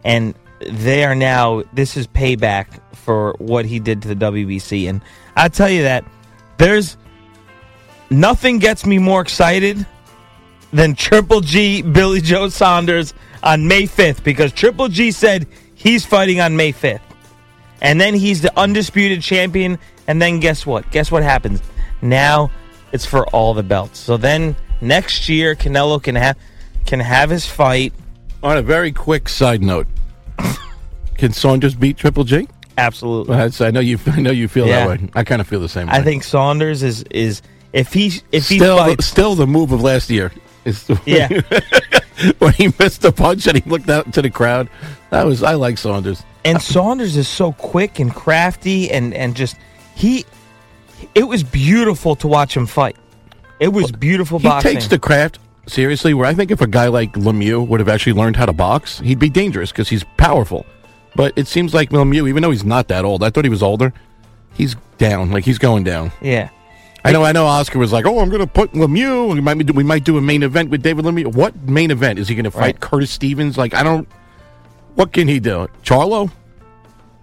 and 0.05 0.35
they 0.61 1.05
are 1.05 1.15
now. 1.15 1.65
This 1.75 1.97
is 1.97 2.07
payback 2.07 2.81
for 2.95 3.35
what 3.39 3.67
he 3.67 3.79
did 3.79 4.03
to 4.03 4.09
the 4.09 4.17
WBC. 4.17 4.89
And 4.89 5.03
I 5.37 5.49
tell 5.49 5.69
you 5.69 5.83
that 5.83 6.05
there's 6.57 6.97
nothing 8.11 8.59
gets 8.59 8.87
me 8.87 8.99
more 8.99 9.21
excited 9.21 9.85
than 10.73 10.95
Triple 10.95 11.41
G 11.41 11.83
Billy 11.83 12.21
Joe 12.21 12.49
Saunders 12.49 13.15
on 13.43 13.67
May 13.67 13.83
5th 13.85 14.23
because 14.23 14.53
Triple 14.53 14.89
G 14.89 15.11
said 15.11 15.47
he's 15.75 16.05
fighting 16.05 16.41
on 16.41 16.57
May 16.57 16.73
5th. 16.73 17.01
And 17.83 18.01
then 18.01 18.15
he's 18.15 18.43
the 18.43 18.57
undisputed 18.59 19.23
champion. 19.23 19.79
And 20.07 20.21
then 20.21 20.41
guess 20.41 20.67
what? 20.67 20.91
Guess 20.91 21.11
what 21.11 21.23
happens? 21.23 21.61
Now 22.03 22.51
it's 22.93 23.07
for 23.07 23.27
all 23.29 23.55
the 23.55 23.63
belts. 23.63 23.99
So 23.99 24.17
then 24.17 24.55
next 24.81 25.29
year 25.29 25.55
Canelo 25.55 26.03
can 26.03 26.15
have 26.15 26.37
can 26.87 27.01
have 27.01 27.31
his 27.31 27.47
fight. 27.47 27.93
On 28.43 28.57
a 28.57 28.63
very 28.63 28.91
quick 28.93 29.29
side 29.29 29.63
note, 29.63 29.87
can 31.19 31.33
Saunders 31.33 31.75
beat 31.75 31.97
Triple 31.97 32.25
G? 32.25 32.49
Absolutely. 32.79 33.37
Well, 33.37 33.51
I 33.61 33.71
know 33.71 33.81
you. 33.81 33.99
I 34.07 34.21
know 34.21 34.31
you 34.31 34.49
feel 34.49 34.67
Yeah. 34.67 34.87
that 34.87 35.01
way. 35.03 35.09
I 35.15 35.25
kind 35.25 35.41
of 35.41 35.47
feel 35.47 35.61
the 35.61 35.69
same 35.69 35.87
way. 35.87 35.93
I 35.95 36.03
think 36.03 36.25
Saunders 36.25 36.83
is 36.83 37.03
is 37.11 37.43
if 37.73 37.93
he 37.93 38.07
if 38.33 38.49
he 38.49 38.57
still, 38.57 38.79
fights 38.79 39.07
still 39.07 39.35
the 39.35 39.47
move 39.47 39.73
of 39.73 39.83
last 39.83 40.11
year 40.11 40.33
is 40.65 40.91
Yeah. 41.07 41.29
when 42.39 42.53
he 42.55 42.73
missed 42.79 43.03
the 43.03 43.13
punch 43.13 43.47
and 43.47 43.63
he 43.63 43.69
looked 43.71 43.89
out 43.89 44.13
to 44.13 44.23
the 44.23 44.31
crowd. 44.31 44.69
That 45.11 45.25
was 45.27 45.43
I 45.43 45.55
like 45.55 45.79
Saunders. 45.79 46.23
and 46.45 46.61
Saunders 46.61 47.17
is 47.17 47.29
so 47.29 47.53
quick 47.53 47.99
and 47.99 48.15
crafty 48.15 48.91
and 48.91 49.15
and 49.15 49.35
just 49.35 49.57
he 49.95 50.25
it 51.15 51.25
was 51.25 51.43
beautiful 51.43 52.15
to 52.17 52.29
watch 52.29 52.57
him 52.57 52.67
fight. 52.67 52.97
It 53.59 53.69
was 53.69 53.91
beautiful 53.93 54.39
He 54.39 54.49
boxing. 54.49 54.73
takes 54.75 54.89
the 54.89 54.99
craft 54.99 55.39
seriously. 55.67 56.15
Where 56.15 56.27
I 56.27 56.35
think 56.35 56.51
if 56.51 56.61
a 56.61 56.67
guy 56.67 56.89
like 56.89 57.13
Lemieux 57.15 57.67
would 57.67 57.81
have 57.81 57.89
actually 57.89 58.13
learned 58.15 58.37
how 58.37 58.47
to 58.47 58.53
box, 58.53 58.99
he'd 59.01 59.19
be 59.19 59.29
dangerous 59.31 59.71
because 59.73 59.89
he's 59.89 60.05
powerful. 60.17 60.67
But 61.17 61.33
it 61.37 61.47
seems 61.49 61.75
like 61.75 61.91
Lemieux, 61.91 62.29
even 62.29 62.43
though 62.43 62.51
he's 62.53 62.65
not 62.65 62.89
that 62.89 63.05
old, 63.05 63.23
I 63.25 63.31
thought 63.31 63.45
he 63.45 63.51
was 63.51 63.63
older. 63.63 63.93
He's 64.55 64.77
down, 64.99 65.31
like 65.31 65.45
he's 65.45 65.59
going 65.59 65.85
down. 65.85 66.13
yeah. 66.21 66.51
I 67.05 67.13
know. 67.13 67.25
I 67.25 67.33
know. 67.33 67.47
Oscar 67.47 67.79
was 67.79 67.93
like, 67.93 68.07
"Oh, 68.07 68.21
I'm 68.21 68.29
going 68.29 68.41
to 68.41 68.47
put 68.47 68.73
Lemieux. 68.73 69.33
We 69.35 69.41
might 69.41 69.59
do, 69.67 69.73
we 69.73 69.85
might 69.85 70.05
do 70.05 70.19
a 70.19 70.21
main 70.21 70.43
event 70.43 70.71
with 70.71 70.83
David 70.83 71.05
Lemieux. 71.05 71.35
What 71.35 71.57
main 71.63 71.91
event 71.91 72.19
is 72.19 72.29
he 72.29 72.35
going 72.35 72.45
to 72.45 72.51
fight? 72.51 72.61
Right. 72.61 72.81
Curtis 72.81 73.11
Stevens? 73.11 73.57
Like, 73.57 73.75
I 73.75 73.83
don't. 73.83 74.07
What 74.97 75.13
can 75.13 75.29
he 75.29 75.41
do? 75.41 75.69
Charlo? 75.83 76.31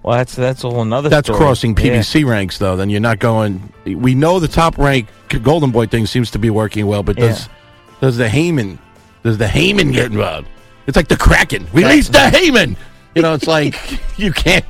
Well, 0.03 0.17
that's 0.17 0.36
that's 0.36 0.63
a 0.63 0.69
whole 0.69 0.81
another. 0.81 1.10
That's 1.10 1.27
story. 1.27 1.38
crossing 1.39 1.72
Yeah. 1.77 1.98
PBC 2.00 2.25
ranks, 2.25 2.57
though. 2.57 2.75
Then 2.75 2.89
you're 2.89 3.01
not 3.01 3.19
going. 3.19 3.72
We 3.86 4.15
know 4.15 4.39
the 4.39 4.48
top 4.48 4.77
rank 4.77 5.07
Golden 5.43 5.72
Boy 5.72 5.86
thing 5.88 6.05
seems 6.05 6.31
to 6.31 6.39
be 6.39 6.50
working 6.50 6.88
well, 6.88 7.03
but 7.03 7.17
does 7.17 7.48
Yeah. 7.48 7.53
does 8.01 8.17
the 8.17 8.29
Haymon 8.29 8.79
does 9.24 9.38
the 9.38 9.48
Haymon 9.48 9.91
get 9.91 10.05
involved? 10.05 10.48
It's 10.88 10.96
like 10.96 11.10
the 11.10 11.17
Kraken. 11.17 11.67
Release 11.74 12.07
the 12.07 12.29
Haymon. 12.29 12.77
You 13.15 13.22
know, 13.22 13.34
it's 13.34 13.48
like 13.48 13.75
you 14.17 14.31
can't. 14.31 14.63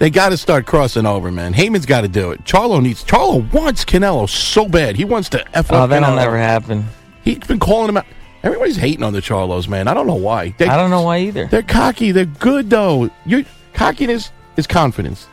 They 0.00 0.10
got 0.10 0.30
to 0.30 0.36
start 0.38 0.66
crossing 0.66 1.04
over, 1.06 1.30
man. 1.30 1.52
Haymon's 1.52 1.84
got 1.86 2.00
to 2.00 2.08
do 2.08 2.32
it. 2.32 2.42
Charlo 2.44 2.82
needs. 2.82 3.04
Charlo 3.04 3.50
wants 3.52 3.84
Canelo 3.84 4.28
so 4.28 4.66
bad. 4.66 4.96
He 4.96 5.04
wants 5.04 5.28
to 5.28 5.46
f 5.56 5.70
Oh, 5.70 5.76
up 5.76 5.90
that'll 5.90 6.08
Canelo. 6.08 6.16
never 6.16 6.38
happen. 6.38 6.86
He's 7.22 7.38
been 7.38 7.58
calling 7.60 7.90
him 7.90 7.98
out. 7.98 8.06
Everybody's 8.42 8.76
hating 8.76 9.02
on 9.04 9.12
the 9.12 9.20
Charlos, 9.20 9.68
man. 9.68 9.86
I 9.88 9.94
don't 9.94 10.06
know 10.06 10.14
why. 10.14 10.54
They, 10.56 10.66
I 10.66 10.76
don't 10.76 10.88
know 10.90 11.02
why 11.02 11.18
either. 11.18 11.46
They're 11.46 11.62
cocky. 11.62 12.12
They're 12.12 12.24
good 12.24 12.70
though. 12.70 13.10
Your 13.26 13.42
cockiness 13.74 14.32
is 14.56 14.66
confidence. 14.66 15.28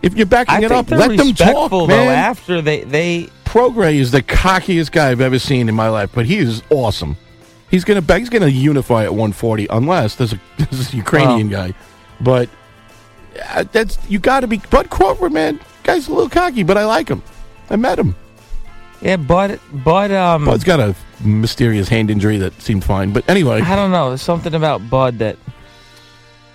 If 0.00 0.16
you're 0.16 0.26
backing 0.26 0.54
I 0.54 0.62
it 0.64 0.72
up, 0.72 0.90
let 0.90 1.16
them 1.16 1.34
talk, 1.34 1.70
though. 1.70 1.86
man. 1.86 2.08
After 2.08 2.60
they 2.62 2.84
they 2.84 3.28
Prograis 3.44 3.96
is 4.00 4.10
the 4.10 4.22
cockiest 4.22 4.90
guy 4.90 5.10
I've 5.10 5.20
ever 5.20 5.38
seen 5.38 5.68
in 5.68 5.74
my 5.74 5.90
life, 5.90 6.10
but 6.14 6.24
he 6.24 6.38
is 6.38 6.62
awesome. 6.70 7.18
He's 7.70 7.84
gonna 7.84 8.00
he's 8.16 8.30
gonna 8.30 8.48
unify 8.48 9.04
at 9.04 9.10
140 9.10 9.66
unless 9.68 10.14
there's 10.14 10.32
a, 10.32 10.40
there's 10.58 10.92
a 10.94 10.96
Ukrainian 10.96 11.50
guy, 11.50 11.74
but 12.22 12.48
uh, 13.50 13.64
that's 13.72 13.98
you 14.08 14.18
got 14.18 14.40
to 14.40 14.46
be. 14.46 14.58
Bud 14.70 14.90
Crawford, 14.90 15.32
man, 15.32 15.60
guy's 15.82 16.08
a 16.08 16.12
little 16.12 16.28
cocky, 16.30 16.62
but 16.62 16.76
I 16.76 16.84
like 16.84 17.08
him. 17.08 17.22
I 17.70 17.76
met 17.76 17.98
him. 17.98 18.14
yeah, 19.00 19.16
but 19.16 19.60
but 19.72 20.10
um, 20.10 20.44
Bud's 20.44 20.64
got 20.64 20.80
a 20.80 20.94
mysterious 21.24 21.88
hand 21.88 22.10
injury 22.10 22.38
that 22.38 22.60
seemed 22.60 22.84
fine, 22.84 23.12
but 23.12 23.28
anyway, 23.28 23.60
I 23.60 23.76
don't 23.76 23.90
know. 23.90 24.08
There's 24.10 24.22
something 24.22 24.54
about 24.54 24.88
Bud 24.90 25.18
that 25.20 25.36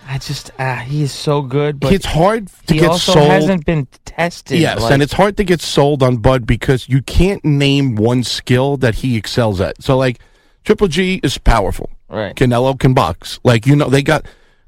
I 0.10 0.18
just 0.20 0.52
ah, 0.58 0.78
he 0.88 1.04
is 1.04 1.12
so 1.12 1.42
good, 1.42 1.80
but 1.80 1.92
it's 1.92 2.06
hard 2.06 2.48
to 2.68 2.74
he 2.74 2.80
get 2.80 2.90
also 2.90 3.13
sold. 3.13 3.28
hasn't 3.30 3.66
been 3.66 3.88
tested. 4.06 4.60
Yes, 4.60 4.82
like- 4.82 4.94
and 4.94 5.02
it's 5.04 5.13
hard 5.13 5.36
to 5.38 5.44
get 5.44 5.60
sold 5.62 6.02
on 6.02 6.18
Bud 6.18 6.46
because 6.48 6.88
you 6.88 7.02
can't 7.02 7.44
name 7.44 7.96
one 7.96 8.24
skill 8.24 8.78
that 8.78 8.96
he 8.96 9.18
excels 9.18 9.60
at. 9.60 9.84
So, 9.84 9.98
like, 9.98 10.20
Triple 10.63 10.88
G 10.88 11.20
is 11.24 11.38
powerful. 11.38 11.90
right. 12.10 12.34
Canelo 12.36 12.80
can 12.80 12.94
box. 12.94 13.40
Like, 13.44 13.66
you 13.68 13.76
know, 13.76 13.90
they 13.90 14.02
got. 14.02 14.26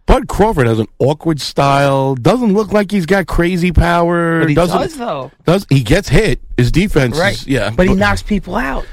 Bud 0.10 0.28
Crawford 0.28 0.65
has 0.65 0.80
an 0.80 0.88
awkward 0.98 1.39
style. 1.39 2.15
Doesn't 2.15 2.54
look 2.54 2.74
like 2.74 2.89
he's 2.89 3.06
got 3.06 3.28
crazy 3.28 3.72
power. 3.72 4.39
But 4.39 4.50
he 4.50 4.56
doesn't, 4.56 4.82
does 4.82 4.98
though, 4.98 5.32
does- 5.45 5.67
he 5.69 5.84
gets 5.84 6.10
hit. 6.10 6.41
His 6.58 6.72
defense, 6.72 7.13
is- 7.15 7.22
right? 7.22 7.48
yeah, 7.48 7.69
but 7.69 7.88
he 7.88 7.93
knocks 7.93 8.24
people 8.24 8.56
out. 8.56 8.86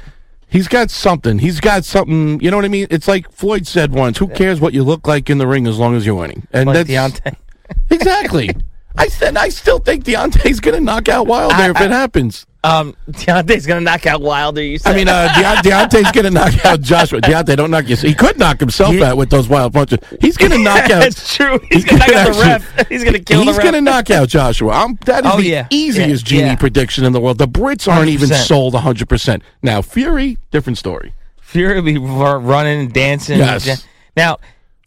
He's 0.49 0.67
got 0.69 0.89
something. 0.91 1.39
He's 1.39 1.59
got 1.59 1.83
something. 1.83 2.39
You 2.39 2.51
know 2.51 2.55
what 2.57 2.65
I 2.65 2.69
mean? 2.69 2.87
It's 2.89 3.07
like 3.07 3.29
Floyd 3.31 3.67
said 3.67 3.91
once. 3.93 4.17
Who 4.19 4.27
cares 4.29 4.61
what 4.61 4.73
you 4.73 4.83
look 4.83 5.05
like 5.07 5.29
in 5.29 5.39
the 5.39 5.47
ring 5.47 5.67
as 5.67 5.77
long 5.77 5.95
as 5.95 6.05
you're 6.05 6.15
winning? 6.15 6.47
And 6.53 6.67
Like 6.67 6.87
that's 6.87 7.19
Deontay. 7.19 7.35
exactly. 7.89 8.51
I 8.95 9.09
said 9.09 9.35
I 9.37 9.49
still 9.49 9.79
think 9.79 10.05
Deontay's 10.05 10.59
going 10.61 10.75
to 10.77 10.81
knock 10.81 11.09
out 11.09 11.27
Wilder 11.27 11.53
I- 11.55 11.69
if 11.71 11.81
it 11.81 11.91
happens. 12.01 12.45
Um, 12.63 12.95
Deontay's 13.11 13.65
gonna 13.67 13.81
knock 13.81 14.05
out 14.07 14.19
Wilder. 14.21 14.61
You 14.61 14.77
said. 14.79 14.91
I 14.91 14.95
mean, 14.95 15.07
uh, 15.07 15.27
Deont- 15.33 15.57
Deontay's 15.89 16.11
going 16.11 16.25
to 16.25 16.31
knock 16.31 16.65
out 16.65 16.81
Joshua. 16.81 17.21
Deontay, 17.21 17.55
don't 17.55 17.71
knock 17.71 17.87
yourself. 17.87 18.09
He 18.09 18.13
could 18.15 18.37
knock 18.37 18.59
himself 18.59 18.93
He- 18.93 19.03
out 19.03 19.15
with 19.15 19.29
those 19.29 19.47
wild 19.47 19.73
punches. 19.73 19.99
He's 20.19 20.35
going 20.37 20.51
to 20.57 20.57
knock 20.57 20.89
out. 20.89 21.01
That's 21.01 21.35
true. 21.35 21.59
He's 21.71 21.83
He 21.83 21.89
gonna 21.89 21.99
knock 21.99 22.09
out 22.15 22.33
the 22.33 22.41
ref. 22.41 22.87
He's 22.89 23.03
gonna 23.03 23.19
kill 23.19 23.43
He's 23.43 23.55
the 23.55 23.61
going 23.61 23.73
to 23.75 23.81
knock 23.81 24.09
out 24.09 24.27
Joshua. 24.27 24.71
I'm, 24.73 24.95
that 25.05 25.23
is 25.25 25.31
Oh, 25.33 25.37
the 25.37 25.43
yeah. 25.43 25.67
easiest 25.69 26.23
Yeah, 26.25 26.37
genie 26.37 26.47
yeah. 26.49 26.55
prediction 26.55 27.05
in 27.05 27.13
the 27.13 27.21
world. 27.21 27.37
The 27.37 27.47
Brits 27.47 27.87
aren't 27.91 28.09
even 28.09 28.29
100%. 28.29 28.45
sold 28.45 28.73
100%. 28.73 29.41
Now, 29.61 29.81
Fury, 29.81 30.37
different 30.51 30.77
story. 30.77 31.13
Fury 31.39 31.75
will 31.75 31.83
be 31.83 31.97
running 31.97 32.79
and 32.81 32.91
dancing. 32.93 33.37
Yes. 33.37 33.85
Now, 34.17 34.37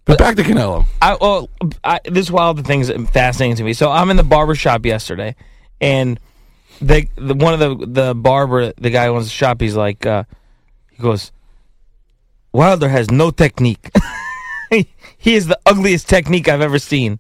But 0.05 0.19
back 0.19 0.37
to 0.37 0.43
Canelo. 0.43 0.85
I, 1.01 1.17
well, 1.21 1.49
I, 1.85 2.01
this 2.05 2.31
Wilder 2.31 2.63
thing 2.63 2.81
is 2.81 2.93
fascinating 3.13 3.57
to 3.57 3.65
me. 3.65 3.73
So 3.73 3.91
I'm 3.91 4.11
in 4.11 4.17
the 4.17 4.23
barber 4.25 4.55
shop 4.55 4.85
yesterday, 4.85 5.37
and 5.81 6.19
the, 6.81 7.07
the 7.17 7.35
one 7.35 7.55
of 7.55 7.61
the 7.61 7.87
the 7.87 8.15
barber, 8.15 8.73
the 8.73 8.91
guy 8.91 9.07
who 9.07 9.13
owns 9.15 9.27
the 9.27 9.31
shop, 9.31 9.61
he's 9.61 9.77
like, 9.77 10.07
uh, 10.07 10.25
he 10.91 11.03
goes, 11.03 11.33
Wilder 12.53 12.89
has 12.89 13.11
no 13.11 13.31
technique. 13.31 13.91
he 14.71 15.35
is 15.35 15.47
the 15.47 15.59
ugliest 15.67 16.09
technique 16.09 16.49
I've 16.49 16.61
ever 16.61 16.79
seen. 16.79 17.19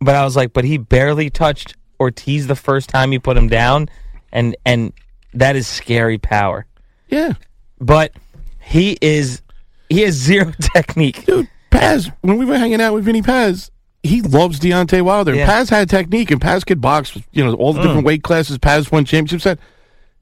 But 0.00 0.14
I 0.14 0.24
was 0.24 0.36
like, 0.36 0.52
but 0.52 0.64
he 0.64 0.78
barely 0.78 1.28
touched 1.28 1.76
Ortiz 1.98 2.46
the 2.46 2.56
first 2.56 2.88
time 2.88 3.12
you 3.12 3.20
put 3.20 3.36
him 3.36 3.48
down, 3.48 3.88
and 4.32 4.56
and 4.64 4.92
that 5.34 5.56
is 5.56 5.66
scary 5.66 6.18
power. 6.18 6.66
Yeah. 7.08 7.34
But 7.80 8.12
he 8.60 8.96
is 9.02 9.42
he 9.88 10.02
has 10.02 10.14
zero 10.14 10.52
technique. 10.60 11.26
Dude, 11.26 11.48
Paz, 11.70 12.10
when 12.22 12.38
we 12.38 12.46
were 12.46 12.56
hanging 12.56 12.80
out 12.80 12.94
with 12.94 13.04
Vinny 13.04 13.22
Paz, 13.22 13.70
he 14.02 14.22
loves 14.22 14.60
Deontay 14.60 15.02
Wilder. 15.02 15.34
Yeah. 15.34 15.46
Paz 15.46 15.68
had 15.68 15.90
technique, 15.90 16.30
and 16.30 16.40
Paz 16.40 16.64
could 16.64 16.80
box, 16.80 17.18
you 17.32 17.44
know, 17.44 17.54
all 17.54 17.72
the 17.72 17.82
different 17.82 18.06
weight 18.06 18.22
classes. 18.22 18.58
Paz 18.58 18.90
won 18.90 19.04
championships. 19.04 19.44
Said, 19.44 19.58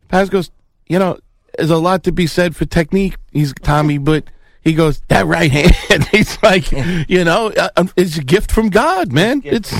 Paz 0.08 0.28
goes, 0.28 0.50
you 0.88 0.98
know, 0.98 1.18
there's 1.56 1.70
a 1.70 1.76
lot 1.76 2.02
to 2.04 2.12
be 2.12 2.26
said 2.26 2.56
for 2.56 2.64
technique. 2.64 3.16
He's 3.32 3.54
Tommy, 3.62 3.98
but 3.98 4.24
he 4.62 4.74
goes, 4.74 5.00
that 5.08 5.26
right 5.26 5.50
hand. 5.50 6.04
He's 6.10 6.42
like, 6.42 6.70
you 7.08 7.24
know, 7.24 7.52
uh, 7.56 7.70
um, 7.76 7.90
it's 7.96 8.18
a 8.18 8.24
gift 8.24 8.50
from 8.50 8.68
God, 8.68 9.12
man. 9.12 9.42
It's 9.44 9.72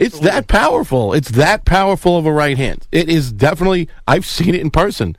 it's 0.00 0.20
that 0.20 0.46
powerful. 0.46 1.14
It's 1.14 1.30
that 1.30 1.64
powerful 1.64 2.16
of 2.16 2.26
a 2.26 2.32
right 2.32 2.56
hand. 2.56 2.86
It 2.92 3.08
is 3.08 3.32
definitely. 3.32 3.88
I've 4.06 4.26
seen 4.26 4.54
it 4.54 4.60
in 4.60 4.70
person. 4.70 5.16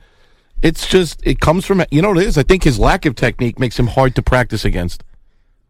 It's 0.62 0.86
just 0.86 1.20
it 1.26 1.40
comes 1.40 1.66
from 1.66 1.84
you 1.90 2.00
know 2.00 2.10
what 2.10 2.18
it 2.18 2.26
is. 2.26 2.38
I 2.38 2.42
think 2.42 2.64
his 2.64 2.78
lack 2.78 3.04
of 3.04 3.14
technique 3.14 3.58
makes 3.58 3.78
him 3.78 3.88
hard 3.88 4.14
to 4.14 4.22
practice 4.22 4.64
against. 4.64 5.02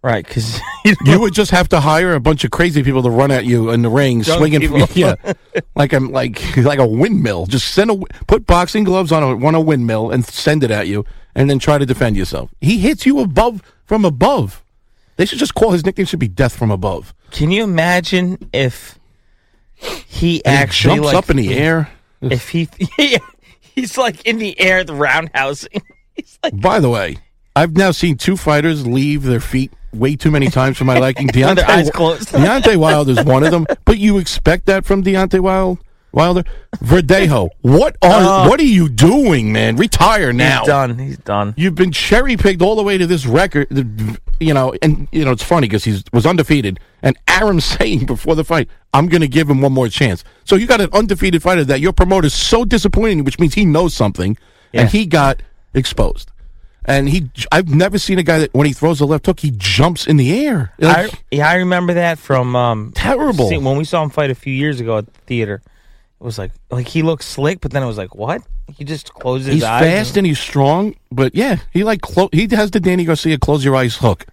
Right 0.03 0.27
because 0.27 0.61
You 1.05 1.21
would 1.21 1.33
just 1.33 1.51
have 1.53 1.69
to 1.71 1.81
hire 1.81 2.15
a 2.15 2.21
bunch 2.21 2.45
of 2.45 2.51
crazy 2.51 2.83
people 2.83 3.03
to 3.03 3.11
run 3.11 3.31
at 3.31 3.45
you 3.45 3.71
in 3.71 3.83
the 3.83 3.88
ring, 3.88 4.23
swinging, 4.25 4.61
people. 4.61 4.81
yeah, 4.95 5.15
like 5.77 5.93
I'm 5.93 6.11
like 6.11 6.57
like 6.57 6.79
a 6.79 6.87
windmill. 6.87 7.47
Just 7.47 7.73
send 7.73 7.91
a 7.91 7.97
put 8.27 8.47
boxing 8.47 8.85
gloves 8.85 9.12
on 9.12 9.23
a 9.23 9.47
on 9.47 9.55
a 9.55 9.61
windmill 9.61 10.11
and 10.11 10.25
send 10.25 10.65
it 10.65 10.71
at 10.71 10.88
you, 10.88 11.05
and 11.35 11.49
then 11.49 11.59
try 11.59 11.79
to 11.79 11.87
defend 11.87 12.17
yourself. 12.17 12.51
He 12.61 12.79
hits 12.79 13.07
you 13.07 13.21
above 13.21 13.62
from 13.85 14.05
above. 14.05 14.65
They 15.17 15.27
should 15.27 15.38
just 15.38 15.55
call 15.55 15.71
his 15.71 15.85
nickname 15.85 16.07
should 16.07 16.19
be 16.19 16.29
Death 16.29 16.57
from 16.57 16.71
Above. 16.71 17.15
Can 17.31 17.51
you 17.51 17.62
imagine 17.62 18.49
if 18.53 18.99
he 19.75 20.43
And 20.45 20.55
he 20.55 20.59
actually 20.59 20.97
jumps 20.97 21.07
like, 21.07 21.17
up 21.17 21.31
in 21.31 21.37
the 21.37 21.55
air. 21.55 21.91
If 22.21 22.49
he, 22.49 22.69
yeah, 22.99 23.19
he's 23.61 23.99
like 23.99 24.25
in 24.27 24.38
the 24.38 24.59
air 24.59 24.85
the 24.85 24.95
roundhouse. 24.95 25.67
he's 26.15 26.38
like, 26.43 26.59
By 26.61 26.81
the 26.81 26.88
way, 26.88 27.19
I've 27.55 27.77
now 27.77 27.91
seen 27.91 28.17
two 28.17 28.37
fighters 28.37 28.87
leave 28.87 29.23
their 29.23 29.41
feet 29.41 29.73
way 29.93 30.17
too 30.17 30.31
many 30.31 30.49
times 30.49 30.77
for 30.79 30.85
my 30.85 30.99
liking. 30.99 31.29
Deontay, 31.29 31.57
their 31.57 31.71
eyes 31.71 31.91
closed. 31.91 32.29
Deontay 32.31 32.77
Wilder 32.77 33.13
is 33.13 33.25
one 33.25 33.43
of 33.45 33.51
them, 33.51 33.67
but 33.85 33.99
you 33.99 34.19
expect 34.19 34.67
that 34.67 34.85
from 34.85 35.03
Deontay 35.03 35.41
Wild, 35.41 35.79
Wilder. 36.13 36.45
Verdejo, 36.79 37.49
what 37.63 37.97
are 38.03 38.45
Oh. 38.45 38.49
what 38.49 38.59
are 38.61 38.65
you 38.65 38.89
doing, 38.89 39.53
man? 39.53 39.77
Retire 39.77 40.33
now. 40.33 40.61
He's 40.61 40.67
done. 40.67 40.99
He's 40.99 41.19
done. 41.19 41.55
You've 41.57 41.75
been 41.75 41.93
cherry 41.93 42.37
picked 42.37 42.61
all 42.63 42.75
the 42.77 42.83
way 42.83 42.99
to 42.99 43.07
this 43.07 43.25
record, 43.27 43.69
you 44.41 44.53
know, 44.55 44.75
and 44.83 45.07
you 45.13 45.25
know 45.25 45.31
it's 45.31 45.43
funny 45.45 45.69
because 45.69 45.85
he 45.85 46.03
was 46.13 46.27
undefeated, 46.27 46.81
and 47.03 47.17
Arum's 47.29 47.65
saying 47.79 48.07
before 48.07 48.35
the 48.35 48.45
fight, 48.45 48.69
"I'm 48.93 49.09
going 49.09 49.21
to 49.21 49.29
give 49.29 49.49
him 49.49 49.61
one 49.61 49.73
more 49.73 49.89
chance." 49.89 50.25
So 50.45 50.57
you 50.57 50.67
got 50.67 50.81
an 50.81 50.89
undefeated 50.93 51.43
fighter 51.43 51.65
that 51.65 51.81
your 51.81 51.93
promoter's 51.93 52.35
so 52.35 52.65
disappointing, 52.65 53.25
which 53.25 53.39
means 53.39 53.55
he 53.55 53.65
knows 53.65 53.95
something, 53.95 54.37
Yeah. 54.73 54.83
and 54.83 54.91
he 54.91 55.07
got 55.07 55.41
exposed. 55.75 56.32
And 56.85 57.09
he, 57.09 57.31
I've 57.53 57.68
never 57.68 57.97
seen 57.99 58.18
a 58.18 58.25
guy 58.25 58.38
that 58.38 58.55
when 58.55 58.66
he 58.66 58.73
throws 58.73 59.01
a 59.01 59.07
left 59.07 59.27
hook, 59.27 59.40
he 59.40 59.53
jumps 59.57 60.07
in 60.07 60.16
the 60.16 60.47
air. 60.47 60.73
I, 60.83 61.11
yeah, 61.31 61.49
I 61.49 61.55
remember 61.57 61.95
that 61.95 62.18
from 62.18 62.57
um, 62.57 62.92
Terrible. 62.95 63.49
see- 63.49 63.59
when 63.59 63.77
we 63.77 63.85
saw 63.85 64.03
him 64.03 64.11
fight 64.11 64.31
a 64.31 64.35
few 64.35 64.53
years 64.53 64.81
ago 64.81 64.99
at 64.99 65.07
the 65.12 65.21
theater. 65.21 65.62
It 66.21 66.25
was 66.25 66.38
like 66.38 66.53
like 66.71 66.87
he 66.87 67.03
looked 67.03 67.25
slick, 67.25 67.61
but 67.61 67.73
then 67.73 67.83
it 67.83 67.87
was 67.87 67.99
like 67.99 68.14
what? 68.14 68.42
He 68.77 68.85
just 68.85 69.12
closes 69.12 69.47
his 69.47 69.55
he's 69.57 69.64
eyes. 69.64 69.83
fast 69.83 70.16
and 70.16 70.25
he's 70.25 70.38
strong, 70.38 70.95
but 71.11 71.35
yeah, 71.35 71.57
he 71.73 71.83
like 71.83 72.01
clo- 72.01 72.29
he 72.33 72.47
has 72.53 72.71
the 72.71 72.79
Danny 72.79 73.05
Garcia 73.05 73.38
close 73.38 73.64
your 73.64 73.75
eyes 73.75 73.97
hook. 73.97 74.27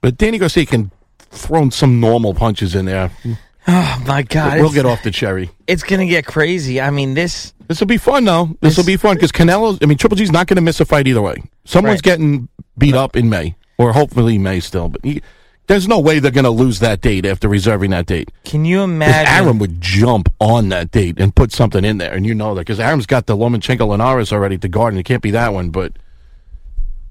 But 0.00 0.16
Danny 0.16 0.38
Garcia 0.38 0.64
can 0.64 0.90
throw 1.18 1.68
some 1.68 2.00
normal 2.00 2.32
punches 2.32 2.74
in 2.74 2.86
there. 2.86 3.10
oh 3.68 4.02
my 4.06 4.22
god! 4.22 4.58
we'll 4.60 4.72
get 4.72 4.86
off 4.86 5.02
the 5.02 5.10
cherry. 5.10 5.50
It's 5.66 5.82
gonna 5.82 6.06
get 6.06 6.24
crazy. 6.24 6.80
I 6.80 6.90
mean, 6.90 7.12
this. 7.12 7.52
This 7.72 7.80
will 7.80 7.86
be 7.86 7.96
fun, 7.96 8.26
though. 8.26 8.54
This 8.60 8.76
will 8.76 8.84
be 8.84 8.98
fun 8.98 9.16
because 9.16 9.32
Canelo. 9.32 9.78
I 9.82 9.86
mean, 9.86 9.96
Triple 9.96 10.16
G's 10.16 10.30
not 10.30 10.46
going 10.46 10.56
to 10.56 10.60
miss 10.62 10.78
a 10.78 10.84
fight 10.84 11.06
either 11.08 11.22
way. 11.22 11.42
Someone's 11.64 11.96
Right. 11.96 12.02
getting 12.02 12.48
beat 12.76 12.94
up 12.94 13.16
in 13.16 13.30
May, 13.30 13.54
or 13.78 13.94
hopefully 13.94 14.36
May 14.36 14.60
still. 14.60 14.90
But 14.90 15.02
he, 15.02 15.22
there's 15.68 15.88
no 15.88 15.98
way 15.98 16.18
they're 16.18 16.30
going 16.30 16.44
to 16.44 16.50
lose 16.50 16.80
that 16.80 17.00
date 17.00 17.24
after 17.24 17.48
reserving 17.48 17.90
that 17.92 18.04
date. 18.04 18.30
Can 18.44 18.66
you 18.66 18.82
imagine? 18.82 19.32
Arum 19.46 19.58
would 19.58 19.80
jump 19.80 20.28
on 20.38 20.68
that 20.68 20.90
date 20.90 21.18
and 21.18 21.34
put 21.34 21.50
something 21.50 21.82
in 21.82 21.96
there, 21.96 22.12
and 22.12 22.26
you 22.26 22.34
know 22.34 22.54
that 22.54 22.60
because 22.60 22.78
Arum's 22.78 23.06
got 23.06 23.24
the 23.24 23.34
Lomachenko 23.36 23.88
Linares 23.88 24.32
already 24.34 24.58
to 24.58 24.68
guard, 24.68 24.92
and 24.92 25.00
it 25.00 25.04
can't 25.04 25.22
be 25.22 25.30
that 25.30 25.54
one. 25.54 25.70
But 25.70 25.94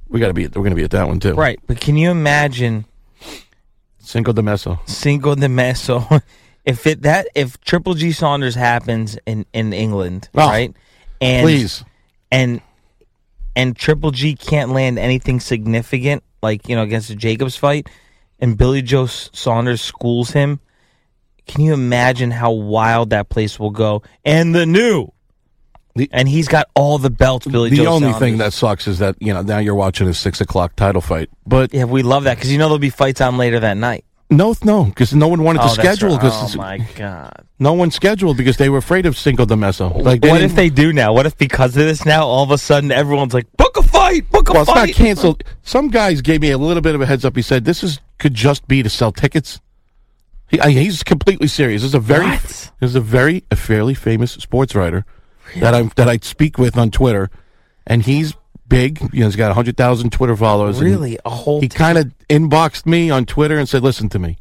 we 0.09 0.19
got 0.19 0.27
to 0.27 0.33
be. 0.35 0.43
We're 0.43 0.49
going 0.61 0.69
to 0.69 0.75
be 0.75 0.83
at 0.83 0.91
that 0.91 1.07
one 1.07 1.19
too. 1.19 1.33
right, 1.33 1.59
but 1.65 1.79
can 1.81 1.97
you 1.97 2.11
imagine 2.11 2.85
Cinco 3.99 4.31
de 4.31 4.41
Meso. 4.43 4.77
Cinco 4.87 5.33
de 5.33 5.49
Mayo? 5.49 6.21
If 6.65 6.85
it 6.87 7.01
that 7.03 7.27
if 7.35 7.59
Triple 7.61 7.93
G 7.95 8.11
Saunders 8.11 8.55
happens 8.55 9.17
in 9.25 9.45
in 9.53 9.73
England, 9.73 10.29
Oh, 10.35 10.47
right? 10.47 10.73
And 11.19 11.43
Please. 11.45 11.83
and 12.31 12.61
and 13.55 13.75
Triple 13.75 14.11
G 14.11 14.35
can't 14.35 14.71
land 14.71 14.97
anything 14.99 15.39
significant, 15.39 16.23
like 16.41 16.67
you 16.69 16.75
know 16.75 16.83
against 16.83 17.07
the 17.09 17.15
Jacobs 17.15 17.55
fight, 17.55 17.87
and 18.39 18.57
Billy 18.57 18.81
Joe 18.81 19.05
Saunders 19.07 19.81
schools 19.81 20.31
him. 20.31 20.59
Can 21.47 21.61
you 21.61 21.73
imagine 21.73 22.31
how 22.31 22.51
wild 22.51 23.09
that 23.09 23.29
place 23.29 23.59
will 23.59 23.71
go? 23.71 24.03
And 24.23 24.53
the 24.55 24.65
new, 24.65 25.09
The- 25.95 26.07
and 26.13 26.29
he's 26.29 26.47
got 26.47 26.67
all 26.75 26.97
the 26.99 27.09
belts. 27.09 27.47
Billy 27.47 27.71
Joe. 27.71 27.75
the 27.75 27.83
Joe 27.83 27.89
only 27.93 28.05
Saunders. 28.11 28.19
thing 28.19 28.37
that 28.37 28.53
sucks 28.53 28.87
is 28.87 28.99
that 28.99 29.15
you 29.19 29.33
know 29.33 29.41
now 29.41 29.57
you're 29.57 29.75
watching 29.75 30.07
a 30.07 30.13
six 30.13 30.39
o'clock 30.39 30.75
title 30.75 31.01
fight, 31.01 31.29
but 31.45 31.73
yeah, 31.73 31.83
we 31.85 32.03
love 32.03 32.23
that 32.25 32.35
because 32.37 32.51
you 32.51 32.57
know 32.57 32.65
there'll 32.65 32.77
be 32.79 32.89
fights 32.91 33.19
on 33.19 33.37
later 33.37 33.59
that 33.59 33.75
night. 33.77 34.05
No, 34.31 34.55
no, 34.63 34.85
because 34.85 35.13
no 35.13 35.27
one 35.27 35.43
wanted 35.43 35.59
to 35.59 35.65
oh, 35.65 35.67
that's 35.67 35.77
schedule 35.77 36.09
right. 36.11 36.21
because 36.21 36.55
oh 36.55 36.57
my 36.57 36.77
god! 36.95 37.45
No 37.59 37.73
one 37.73 37.91
scheduled 37.91 38.37
because 38.37 38.57
they 38.57 38.69
were 38.69 38.79
afraid 38.79 39.05
of 39.05 39.17
Cinco 39.17 39.45
de 39.45 39.55
Meso. 39.55 40.01
Like, 40.01 40.23
what 40.23 40.41
if 40.41 40.55
they 40.55 40.69
do 40.69 40.91
now? 40.93 41.13
What 41.13 41.25
if 41.25 41.37
because 41.37 41.77
of 41.77 41.83
this 41.83 42.05
now, 42.05 42.25
all 42.25 42.43
of 42.43 42.51
a 42.51 42.57
sudden 42.57 42.91
everyone's 42.91 43.33
like, 43.33 43.51
book 43.57 43.77
a 43.77 43.83
fight, 43.83 44.29
book 44.31 44.49
a 44.49 44.53
Well, 44.53 44.61
it's 44.63 44.73
not 44.73 44.89
canceled. 44.89 45.43
Some 45.61 45.89
guys 45.89 46.21
gave 46.21 46.41
me 46.41 46.51
a 46.51 46.57
little 46.57 46.81
bit 46.81 46.95
of 46.95 47.01
a 47.01 47.05
heads 47.05 47.25
up. 47.25 47.35
He 47.35 47.41
said 47.41 47.65
this 47.65 47.83
is 47.83 47.99
could 48.17 48.33
just 48.33 48.67
be 48.67 48.81
to 48.81 48.89
sell 48.89 49.11
tickets. 49.11 49.59
He, 50.47 50.59
I, 50.59 50.71
he's 50.71 51.03
completely 51.03 51.47
serious. 51.47 51.81
This 51.81 51.89
is 51.89 51.95
a 51.95 51.99
very, 51.99 52.25
What? 52.25 52.41
this 52.41 52.71
is 52.89 52.95
a 52.95 53.01
very, 53.01 53.43
a 53.51 53.55
fairly 53.55 53.93
famous 53.93 54.31
sports 54.33 54.75
writer 54.75 55.05
that 55.57 55.73
I 55.73 55.83
that 55.95 56.07
I 56.07 56.17
speak 56.17 56.57
with 56.57 56.77
on 56.77 56.91
Twitter, 56.91 57.29
and 57.85 58.03
he's 58.03 58.33
big. 58.71 59.01
You 59.13 59.19
know, 59.19 59.25
he's 59.27 59.35
got 59.35 59.53
hundred 59.53 59.77
thousand 59.77 60.11
Twitter 60.11 60.35
followers. 60.35 60.81
Really, 60.81 61.19
a 61.23 61.29
whole 61.29 61.61
He 61.61 61.67
kind 61.67 61.97
of 61.97 62.11
inboxed 62.29 62.87
me 62.87 63.11
on 63.11 63.25
Twitter 63.25 63.59
and 63.59 63.69
said, 63.69 63.83
"Listen 63.83 64.09
to 64.09 64.19
me. 64.19 64.37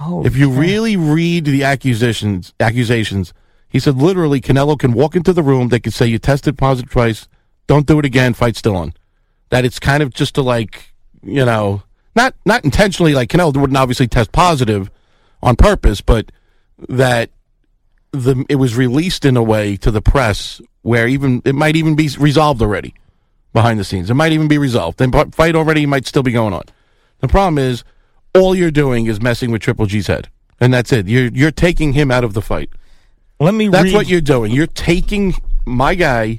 Oh, 0.00 0.26
if 0.26 0.36
you 0.36 0.50
really 0.50 0.96
read 0.96 1.44
the 1.44 1.62
accusations, 1.62 2.52
accusations, 2.58 3.32
he 3.68 3.78
said 3.78 3.96
literally, 3.96 4.40
Canelo 4.40 4.76
can 4.76 4.92
walk 4.92 5.14
into 5.14 5.32
the 5.32 5.42
room. 5.42 5.68
They 5.68 5.78
could 5.78 5.92
say 5.92 6.06
you 6.06 6.18
tested 6.18 6.58
positive 6.58 6.90
twice. 6.90 7.28
Don't 7.68 7.86
do 7.86 7.98
it 8.00 8.04
again. 8.04 8.34
Fight 8.34 8.56
still 8.56 8.76
on. 8.76 8.94
That 9.50 9.64
it's 9.64 9.78
kind 9.78 10.02
of 10.02 10.12
just 10.12 10.34
to 10.34 10.42
like, 10.42 10.92
you 11.22 11.44
know, 11.44 11.82
not 12.16 12.34
not 12.44 12.64
intentionally. 12.64 13.14
Like 13.14 13.28
Canelo 13.28 13.56
wouldn't 13.56 13.76
obviously 13.76 14.08
test 14.08 14.32
positive 14.32 14.90
on 15.42 15.54
purpose, 15.54 16.00
but 16.00 16.32
that 16.88 17.30
the 18.10 18.44
it 18.48 18.56
was 18.56 18.76
released 18.76 19.24
in 19.24 19.36
a 19.36 19.42
way 19.42 19.76
to 19.76 19.90
the 19.90 20.02
press 20.02 20.60
where 20.82 21.06
even 21.06 21.42
it 21.44 21.54
might 21.54 21.76
even 21.76 21.94
be 21.94 22.08
resolved 22.18 22.60
already 22.60 22.94
behind 23.54 23.80
the 23.80 23.84
scenes. 23.84 24.10
It 24.10 24.14
might 24.14 24.32
even 24.32 24.48
be 24.48 24.58
resolved. 24.58 24.98
The 24.98 25.30
fight 25.32 25.54
already 25.54 25.86
might 25.86 26.06
still 26.06 26.22
be 26.22 26.32
going 26.32 26.52
on. 26.52 26.64
The 27.20 27.28
problem 27.28 27.56
is 27.56 27.84
all 28.34 28.54
you're 28.54 28.70
doing 28.70 29.06
is 29.06 29.22
messing 29.22 29.50
with 29.50 29.62
Triple 29.62 29.86
G's 29.86 30.08
head, 30.08 30.28
and 30.60 30.74
that's 30.74 30.92
it. 30.92 31.08
You're 31.08 31.28
you're 31.28 31.50
taking 31.50 31.94
him 31.94 32.10
out 32.10 32.24
of 32.24 32.34
the 32.34 32.42
fight. 32.42 32.68
Let 33.40 33.54
me 33.54 33.68
That's 33.68 33.84
read. 33.84 33.94
what 33.94 34.06
you're 34.06 34.20
doing. 34.20 34.52
You're 34.52 34.66
taking 34.66 35.34
my 35.64 35.94
guy. 35.94 36.38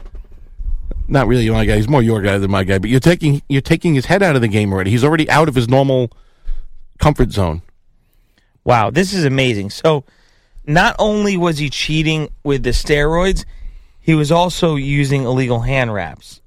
Not 1.08 1.28
really 1.28 1.50
my 1.50 1.66
guy. 1.66 1.78
He's 1.78 1.90
more 1.90 2.02
your 2.02 2.22
guy 2.22 2.38
than 2.38 2.52
my 2.52 2.64
guy. 2.64 2.78
But 2.78 2.90
you're 2.90 3.00
taking 3.00 3.42
you're 3.50 3.62
taking 3.62 3.96
his 3.96 4.06
head 4.06 4.22
out 4.22 4.36
of 4.36 4.42
the 4.42 4.48
game 4.48 4.72
already. 4.72 4.92
He's 4.92 5.04
already 5.04 5.30
out 5.30 5.48
of 5.48 5.56
his 5.56 5.68
normal 5.68 6.12
comfort 7.00 7.32
zone. 7.32 7.62
Wow, 8.64 8.90
this 8.90 9.14
is 9.14 9.26
amazing. 9.26 9.70
So, 9.70 10.04
not 10.66 10.96
only 10.98 11.38
was 11.38 11.60
he 11.60 11.70
cheating 11.70 12.30
with 12.44 12.64
the 12.64 12.72
steroids, 12.72 13.46
he 14.00 14.16
was 14.16 14.32
also 14.32 14.76
using 14.76 15.24
illegal 15.24 15.62
hand 15.62 15.94
wraps. 15.94 16.42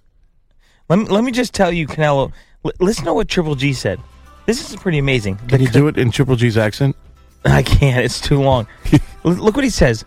Let 0.88 0.98
me, 0.98 1.04
let 1.06 1.24
me 1.24 1.32
just 1.32 1.54
tell 1.54 1.72
you, 1.72 1.86
Canelo, 1.86 2.32
l- 2.64 2.72
listen 2.80 3.04
to 3.04 3.14
what 3.14 3.28
Triple 3.28 3.54
G 3.54 3.72
said. 3.72 4.00
This 4.46 4.70
is 4.70 4.76
pretty 4.76 4.98
amazing. 4.98 5.36
Can 5.48 5.60
you 5.60 5.68
do 5.68 5.88
it 5.88 5.98
in 5.98 6.10
Triple 6.10 6.36
G's 6.36 6.56
accent? 6.56 6.96
I 7.44 7.62
can't. 7.62 8.04
It's 8.04 8.20
too 8.20 8.40
long. 8.40 8.66
L- 9.24 9.32
Look 9.32 9.54
what 9.56 9.64
he 9.64 9.70
says. 9.70 10.04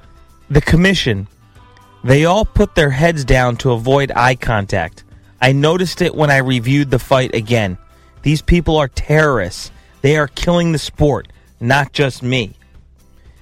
The 0.50 0.62
commission, 0.62 1.28
they 2.04 2.26
all 2.26 2.46
put 2.46 2.74
their 2.76 2.90
heads 2.90 3.24
down 3.24 3.58
to 3.58 3.72
avoid 3.72 4.12
eye 4.16 4.36
contact. 4.36 5.04
I 5.40 5.52
noticed 5.54 6.02
it 6.02 6.16
when 6.16 6.32
I 6.32 6.38
reviewed 6.38 6.90
the 6.92 7.00
fight 7.00 7.34
again. 7.36 7.78
These 8.24 8.42
people 8.42 8.78
are 8.78 8.88
terrorists. 8.88 9.72
They 10.02 10.18
are 10.18 10.28
killing 10.28 10.72
the 10.72 10.80
sport, 10.80 11.28
not 11.60 11.94
just 11.94 12.24
me. 12.24 12.54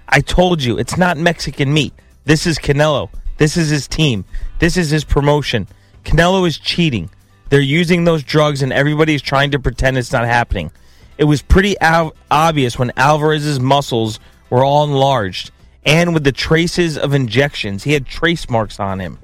I 0.08 0.20
told 0.22 0.62
you, 0.62 0.78
it's 0.78 0.98
not 0.98 1.18
Mexican 1.18 1.74
meat. 1.74 1.94
This 2.26 2.46
is 2.46 2.58
Canelo. 2.60 3.10
This 3.38 3.56
is 3.58 3.70
his 3.70 3.88
team. 3.88 4.26
This 4.60 4.76
is 4.76 4.90
his 4.90 5.04
promotion. 5.06 5.68
Canelo 6.04 6.46
is 6.48 6.58
cheating. 6.58 7.10
They're 7.50 7.60
using 7.62 8.04
those 8.04 8.24
drugs, 8.24 8.62
and 8.62 8.72
everybody's 8.72 9.22
trying 9.22 9.52
to 9.52 9.60
pretend 9.60 9.98
it's 9.98 10.12
not 10.12 10.26
happening. 10.26 10.72
It 11.18 11.24
was 11.26 11.42
pretty 11.42 11.80
av- 11.82 12.14
obvious 12.32 12.78
when 12.80 12.92
Alvarez's 12.96 13.60
muscles 13.60 14.20
were 14.50 14.64
all 14.64 14.84
enlarged, 14.84 15.52
and 15.86 16.14
with 16.14 16.24
the 16.24 16.32
traces 16.32 16.98
of 16.98 17.14
injections, 17.14 17.84
he 17.84 17.94
had 17.94 18.06
trace 18.06 18.50
marks 18.50 18.80
on 18.80 19.00
him, 19.00 19.20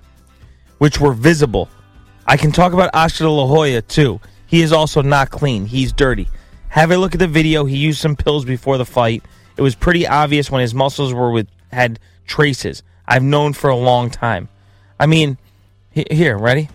which 0.80 1.00
were 1.00 1.14
visible. 1.14 1.70
I 2.28 2.38
can 2.38 2.52
talk 2.52 2.74
about 2.74 2.90
Oscar 2.94 3.26
de 3.26 3.30
la 3.30 3.46
Hoya 3.48 3.82
too. 3.82 4.20
He 4.48 4.62
is 4.62 4.72
also 4.72 5.02
not 5.02 5.30
clean. 5.30 5.66
He's 5.68 5.92
dirty. 5.94 6.28
Have 6.70 6.92
a 6.92 6.98
look 6.98 7.14
at 7.14 7.20
the 7.20 7.28
video. 7.28 7.66
He 7.66 7.78
used 7.78 8.00
some 8.02 8.16
pills 8.16 8.46
before 8.46 8.78
the 8.78 8.86
fight. 8.86 9.24
It 9.58 9.62
was 9.62 9.76
pretty 9.76 10.08
obvious 10.08 10.52
when 10.52 10.62
his 10.62 10.74
muscles 10.74 11.14
were 11.14 11.32
with 11.32 11.48
had 11.72 12.00
traces. 12.26 12.84
I've 13.08 13.24
known 13.24 13.54
for 13.54 13.70
a 13.70 13.76
long 13.76 14.10
time. 14.10 14.50
I 15.00 15.06
mean, 15.06 15.38
he- 15.92 16.08
here, 16.10 16.38
ready, 16.38 16.70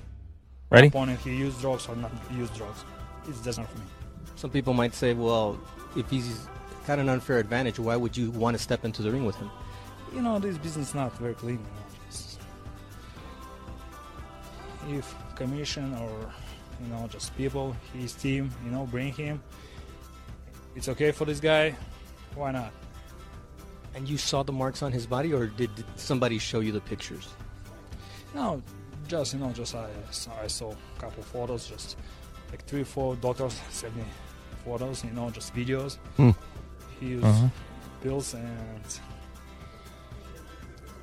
ready. 0.70 0.88
opponent 0.88 1.20
he 1.20 1.36
use 1.36 1.56
drugs 1.60 1.88
or 1.88 1.96
not 1.96 2.10
use 2.32 2.50
drugs. 2.50 2.84
It's 3.28 3.40
just 3.40 3.58
not 3.58 3.68
for 3.68 3.78
me. 3.78 3.84
Some 4.36 4.50
people 4.50 4.72
might 4.72 4.94
say, 4.94 5.12
well, 5.12 5.58
if 5.96 6.08
he's 6.08 6.46
got 6.86 6.98
an 6.98 7.08
unfair 7.08 7.38
advantage, 7.38 7.78
why 7.78 7.96
would 7.96 8.16
you 8.16 8.30
want 8.30 8.56
to 8.56 8.62
step 8.62 8.84
into 8.84 9.02
the 9.02 9.10
ring 9.10 9.24
with 9.24 9.36
him? 9.36 9.50
You 10.14 10.22
know, 10.22 10.38
this 10.38 10.56
business 10.58 10.88
is 10.88 10.94
not 10.94 11.16
very 11.18 11.34
clean. 11.34 11.60
You 14.86 14.94
know, 14.94 14.98
if 14.98 15.14
commission 15.36 15.94
or 15.94 16.32
you 16.82 16.88
know 16.88 17.06
just 17.08 17.36
people, 17.36 17.76
his 17.92 18.12
team, 18.12 18.50
you 18.64 18.70
know, 18.70 18.86
bring 18.86 19.12
him. 19.12 19.42
It's 20.74 20.88
okay 20.88 21.12
for 21.12 21.24
this 21.24 21.40
guy. 21.40 21.74
Why 22.34 22.52
not? 22.52 22.72
And 23.94 24.08
you 24.08 24.16
saw 24.16 24.42
the 24.42 24.52
marks 24.52 24.82
on 24.82 24.92
his 24.92 25.06
body, 25.06 25.32
or 25.34 25.46
did 25.46 25.74
did 25.74 25.84
somebody 25.96 26.38
show 26.38 26.60
you 26.60 26.72
the 26.72 26.80
pictures? 26.80 27.28
No, 28.34 28.62
just 29.10 29.34
you 29.34 29.40
know, 29.40 29.50
just 29.52 29.74
I 29.74 29.88
I 30.42 30.46
saw 30.46 30.70
a 30.70 31.00
couple 31.00 31.22
photos, 31.22 31.66
just 31.68 31.96
like 32.50 32.64
three, 32.66 32.84
four 32.84 33.16
doctors 33.16 33.58
sent 33.70 33.94
me 33.96 34.04
photos, 34.64 35.04
you 35.04 35.10
know, 35.10 35.30
just 35.30 35.54
videos. 35.54 35.98
Hmm. 36.16 36.30
He 37.00 37.06
used 37.08 37.24
Uh-huh. 37.24 37.48
pills 38.02 38.34
and 38.34 38.84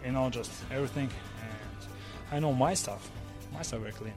you 0.05 0.11
know, 0.11 0.29
just 0.29 0.51
everything. 0.71 1.09
And 1.41 1.87
I 2.31 2.39
know 2.39 2.53
my 2.53 2.73
stuff, 2.73 3.09
my 3.53 3.61
stuff 3.61 3.81
very 3.81 3.91
clean. 3.93 4.13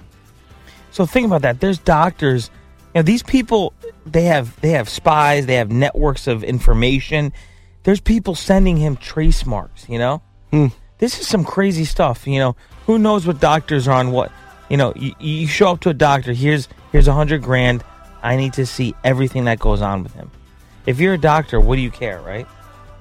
So 0.92 1.06
think 1.06 1.26
about 1.26 1.42
that. 1.42 1.60
There's 1.60 1.78
doctors. 1.78 2.50
You 2.94 2.98
know, 2.98 3.02
these 3.02 3.22
people, 3.22 3.72
they 4.06 4.24
have 4.24 4.60
they 4.60 4.70
have 4.70 4.88
spies, 4.88 5.46
they 5.46 5.54
have 5.56 5.70
networks 5.70 6.26
of 6.26 6.42
information. 6.44 7.32
There's 7.84 8.00
people 8.00 8.34
sending 8.34 8.76
him 8.76 8.96
trace 8.96 9.46
marks, 9.46 9.88
you 9.88 9.98
know? 9.98 10.22
This 11.00 11.18
is 11.18 11.26
some 11.26 11.44
crazy 11.44 11.84
stuff, 11.84 12.26
you 12.26 12.38
know. 12.38 12.54
Who 12.86 12.98
knows 12.98 13.26
what 13.26 13.40
doctors 13.40 13.88
are 13.88 13.96
on 13.98 14.12
what? 14.12 14.30
You 14.68 14.76
know, 14.76 14.92
you, 14.94 15.14
you 15.18 15.48
show 15.48 15.70
up 15.70 15.80
to 15.80 15.88
a 15.88 15.94
doctor, 15.94 16.32
here's 16.32 16.68
here's 16.92 17.08
a 17.08 17.12
hundred 17.12 17.42
grand. 17.42 17.82
I 18.22 18.36
need 18.36 18.52
to 18.54 18.66
see 18.66 18.94
everything 19.02 19.46
that 19.46 19.58
goes 19.58 19.80
on 19.82 20.02
with 20.02 20.12
him. 20.14 20.30
If 20.86 21.00
you're 21.00 21.14
a 21.14 21.18
doctor, 21.18 21.58
what 21.58 21.76
do 21.76 21.82
you 21.82 21.90
care, 21.90 22.20
right? 22.20 22.46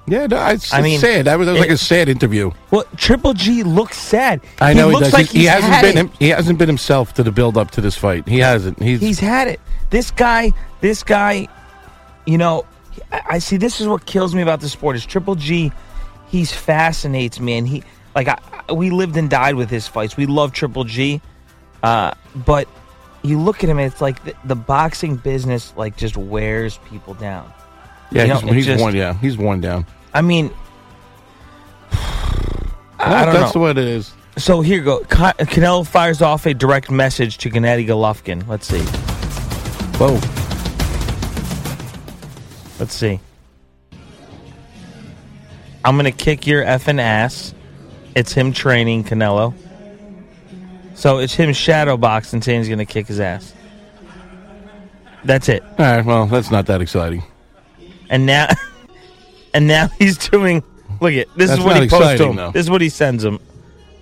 Yeah, 0.06 0.26
no, 0.26 0.44
it's, 0.46 0.72
I 0.72 0.78
it's 0.78 0.84
mean, 0.84 0.98
sad. 0.98 1.26
That 1.26 1.38
was, 1.38 1.46
that 1.46 1.52
was 1.52 1.60
like 1.60 1.70
a 1.70 1.76
sad 1.76 2.08
interview. 2.08 2.50
Well, 2.70 2.84
Triple 2.96 3.34
G 3.34 3.62
looks 3.62 3.98
sad. 3.98 4.40
I 4.60 4.72
know 4.72 4.88
he, 4.88 4.94
looks 4.94 5.06
does. 5.06 5.12
Like 5.12 5.28
he, 5.28 5.40
he 5.40 5.44
hasn't 5.44 5.82
been 5.82 5.96
him, 5.96 6.12
he 6.18 6.28
hasn't 6.30 6.58
been 6.58 6.68
himself 6.68 7.12
to 7.14 7.22
the 7.22 7.30
build 7.30 7.56
up 7.56 7.70
to 7.72 7.80
this 7.80 7.96
fight. 7.96 8.26
He 8.26 8.38
hasn't. 8.38 8.82
He's, 8.82 9.00
He's 9.00 9.20
had 9.20 9.46
it. 9.46 9.60
This 9.90 10.10
guy, 10.10 10.52
this 10.80 11.02
guy, 11.02 11.46
you 12.26 12.38
know, 12.38 12.64
I, 13.12 13.22
I 13.28 13.38
see. 13.38 13.56
This 13.56 13.80
is 13.80 13.86
what 13.86 14.06
kills 14.06 14.34
me 14.34 14.42
about 14.42 14.60
the 14.60 14.68
sport 14.68 14.96
is 14.96 15.04
Triple 15.06 15.34
G. 15.36 15.70
He's 16.30 16.52
fascinates 16.52 17.40
me, 17.40 17.58
and 17.58 17.66
he 17.68 17.82
like 18.14 18.28
I, 18.28 18.72
we 18.72 18.90
lived 18.90 19.16
and 19.16 19.28
died 19.28 19.56
with 19.56 19.68
his 19.70 19.88
fights. 19.88 20.16
We 20.16 20.26
love 20.26 20.52
Triple 20.52 20.84
G, 20.84 21.20
uh, 21.82 22.12
but 22.34 22.68
you 23.22 23.38
look 23.40 23.62
at 23.64 23.68
him, 23.70 23.78
and 23.78 23.90
it's 23.92 24.00
like 24.00 24.22
the, 24.24 24.34
the 24.44 24.54
boxing 24.54 25.16
business 25.16 25.72
like 25.76 25.96
just 25.96 26.16
wears 26.16 26.78
people 26.88 27.14
down. 27.14 27.52
yeah, 28.12 28.22
you 28.22 28.28
know, 28.28 28.38
he's, 28.40 28.54
he's 28.54 28.66
just- 28.66 28.80
one. 28.82 28.94
Yeah, 28.94 29.14
he's 29.14 29.36
one 29.36 29.60
down. 29.60 29.86
I 30.14 30.22
mean, 30.22 30.50
I, 32.98 33.24
don't 33.24 33.34
that's 33.34 33.54
know. 33.54 33.60
what 33.60 33.78
it 33.78 33.84
is. 33.84 34.12
So 34.38 34.60
here 34.60 34.78
you 34.78 34.84
go. 34.84 35.00
Ca- 35.04 35.34
Canelo 35.40 35.86
fires 35.86 36.22
off 36.22 36.46
a 36.46 36.54
direct 36.54 36.90
message 36.90 37.38
to 37.38 37.50
Gennady 37.50 37.86
Golovkin. 37.86 38.46
Let's 38.46 38.66
see. 38.66 38.80
Whoa. 39.98 40.14
Let's 42.78 42.94
see. 42.94 43.20
I'm 45.84 45.96
gonna 45.96 46.12
kick 46.12 46.46
your 46.46 46.64
effing 46.64 47.00
ass. 47.00 47.54
It's 48.14 48.32
him 48.32 48.52
training 48.52 49.04
Canelo. 49.04 49.54
So 50.94 51.18
it's 51.18 51.34
him 51.34 51.52
shadow 51.52 51.96
boxing, 51.96 52.42
saying 52.42 52.60
he's 52.60 52.68
gonna 52.68 52.84
kick 52.84 53.06
his 53.06 53.20
ass. 53.20 53.54
That's 55.24 55.48
it. 55.48 55.62
All 55.62 55.76
right. 55.78 56.04
Well, 56.04 56.26
that's 56.26 56.50
not 56.50 56.66
that 56.66 56.80
exciting. 56.80 57.22
And 58.08 58.26
now, 58.26 58.48
and 59.54 59.66
now 59.66 59.88
he's 59.98 60.16
doing. 60.16 60.62
Look 61.00 61.14
at 61.14 61.28
this 61.36 61.48
That's 61.48 61.60
is 61.60 61.64
what 61.64 61.82
he 61.82 61.88
posts 61.88 62.18
to 62.18 62.28
him. 62.28 62.36
though. 62.36 62.50
This 62.50 62.66
is 62.66 62.70
what 62.70 62.82
he 62.82 62.90
sends 62.90 63.24
him. 63.24 63.38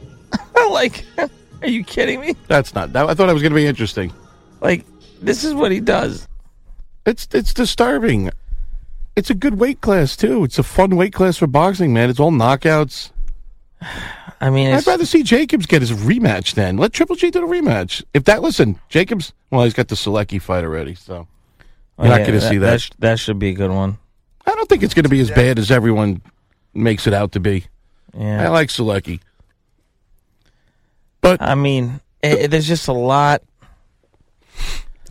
like, 0.70 1.04
are 1.62 1.68
you 1.68 1.84
kidding 1.84 2.20
me? 2.20 2.34
That's 2.48 2.74
not. 2.74 2.92
That, 2.92 3.08
I 3.08 3.14
thought 3.14 3.28
it 3.28 3.32
was 3.32 3.42
going 3.42 3.52
to 3.52 3.56
be 3.56 3.66
interesting. 3.66 4.12
Like, 4.60 4.84
this 5.20 5.44
is 5.44 5.54
what 5.54 5.70
he 5.70 5.80
does. 5.80 6.26
It's 7.06 7.28
it's 7.32 7.54
disturbing. 7.54 8.30
It's 9.18 9.30
a 9.30 9.34
good 9.34 9.58
weight 9.58 9.80
class 9.80 10.14
too. 10.14 10.44
It's 10.44 10.60
a 10.60 10.62
fun 10.62 10.94
weight 10.94 11.12
class 11.12 11.38
for 11.38 11.48
boxing, 11.48 11.92
man. 11.92 12.08
It's 12.08 12.20
all 12.20 12.30
knockouts. 12.30 13.10
I 14.40 14.48
mean, 14.48 14.72
I'd 14.72 14.86
rather 14.86 15.04
see 15.04 15.24
Jacobs 15.24 15.66
get 15.66 15.82
his 15.82 15.90
rematch 15.90 16.54
then. 16.54 16.76
Let 16.76 16.92
Triple 16.92 17.16
G 17.16 17.28
do 17.32 17.40
the 17.40 17.46
rematch. 17.48 18.04
If 18.14 18.22
that, 18.26 18.42
listen, 18.42 18.78
Jacobs. 18.88 19.32
Well, 19.50 19.64
he's 19.64 19.74
got 19.74 19.88
the 19.88 19.96
Sulecki 19.96 20.40
fight 20.40 20.62
already, 20.62 20.94
so 20.94 21.26
you're 21.98 22.06
not 22.06 22.20
yeah, 22.20 22.26
going 22.28 22.40
to 22.40 22.48
see 22.48 22.58
that. 22.58 22.80
sh- 22.80 22.90
that 23.00 23.18
should 23.18 23.40
be 23.40 23.48
a 23.48 23.54
good 23.54 23.72
one. 23.72 23.98
I 24.46 24.54
don't 24.54 24.68
think 24.68 24.84
it's 24.84 24.94
going 24.94 25.02
to 25.02 25.08
be 25.08 25.18
as 25.18 25.32
bad 25.32 25.58
as 25.58 25.72
everyone 25.72 26.22
makes 26.72 27.08
it 27.08 27.12
out 27.12 27.32
to 27.32 27.40
be. 27.40 27.64
Yeah. 28.16 28.44
I 28.44 28.48
like 28.50 28.68
Sulecki, 28.68 29.18
but 31.20 31.42
I 31.42 31.56
mean, 31.56 32.00
eh, 32.22 32.46
there's 32.46 32.68
just 32.68 32.86
a 32.86 32.92
lot. 32.92 33.42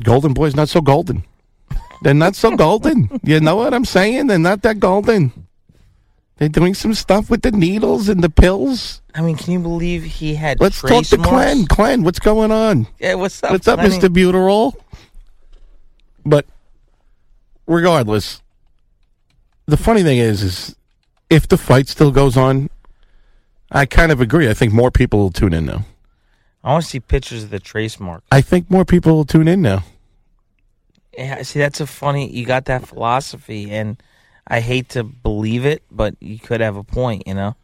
Golden 0.02 0.34
Boy's 0.34 0.56
not 0.56 0.70
so 0.70 0.80
golden. 0.80 1.26
They're 2.02 2.14
not 2.14 2.36
so 2.36 2.56
golden. 2.56 3.20
You 3.24 3.40
know 3.40 3.56
what 3.56 3.74
I'm 3.74 3.86
saying? 3.86 4.28
They're 4.28 4.40
not 4.40 4.62
that 4.62 4.80
golden. 4.80 5.32
They're 6.38 6.50
doing 6.50 6.76
some 6.76 6.94
stuff 6.94 7.30
with 7.30 7.42
the 7.42 7.52
needles 7.52 8.10
and 8.10 8.24
the 8.24 8.30
pills. 8.30 9.02
I 9.16 9.22
mean, 9.22 9.36
can 9.36 9.54
you 9.54 9.60
believe 9.60 10.04
he 10.04 10.36
had? 10.36 10.60
Let's 10.60 10.80
talk 10.82 11.06
to 11.06 11.18
marks? 11.18 11.30
Glenn. 11.30 11.66
Glenn, 11.66 12.04
what's 12.04 12.20
going 12.20 12.52
on? 12.52 12.88
Yeah, 13.00 13.16
what's 13.16 13.42
up? 13.44 13.52
What's 13.52 13.68
up, 13.68 13.80
Lenny? 13.80 13.98
Mr. 13.98 14.10
Buterol? 14.10 14.76
But 16.24 16.46
regardless, 17.66 18.42
the 19.66 19.78
funny 19.78 20.04
thing 20.04 20.20
is, 20.20 20.44
is 20.44 20.76
if 21.30 21.48
the 21.48 21.58
fight 21.58 21.88
still 21.88 22.12
goes 22.12 22.38
on, 22.38 22.70
I 23.72 23.88
kind 23.88 24.12
of 24.12 24.22
agree. 24.22 24.48
I 24.48 24.54
think 24.54 24.72
more 24.74 24.92
people 24.92 25.20
will 25.20 25.32
tune 25.32 25.54
in 25.54 25.66
now. 25.66 25.86
I 26.64 26.74
want 26.74 26.84
to 26.84 26.90
see 26.90 27.00
pictures 27.00 27.44
of 27.44 27.50
the 27.50 27.60
trace 27.60 28.00
mark. 28.00 28.24
I 28.32 28.42
think 28.42 28.70
more 28.70 28.86
people 28.86 29.16
will 29.16 29.26
tune 29.26 29.48
in 29.48 29.62
now. 29.62 29.84
Yeah, 31.18 31.42
see, 31.42 31.60
that's 31.60 31.82
a 31.82 31.88
funny. 31.88 32.30
You 32.30 32.46
got 32.46 32.66
that 32.66 32.88
philosophy, 32.88 33.72
and 33.72 34.02
I 34.48 34.60
hate 34.60 34.90
to 34.90 35.04
believe 35.04 35.66
it, 35.66 35.84
but 35.90 36.16
you 36.20 36.38
could 36.38 36.62
have 36.62 36.76
a 36.78 36.84
point. 36.84 37.24
You 37.26 37.34
know. 37.34 37.56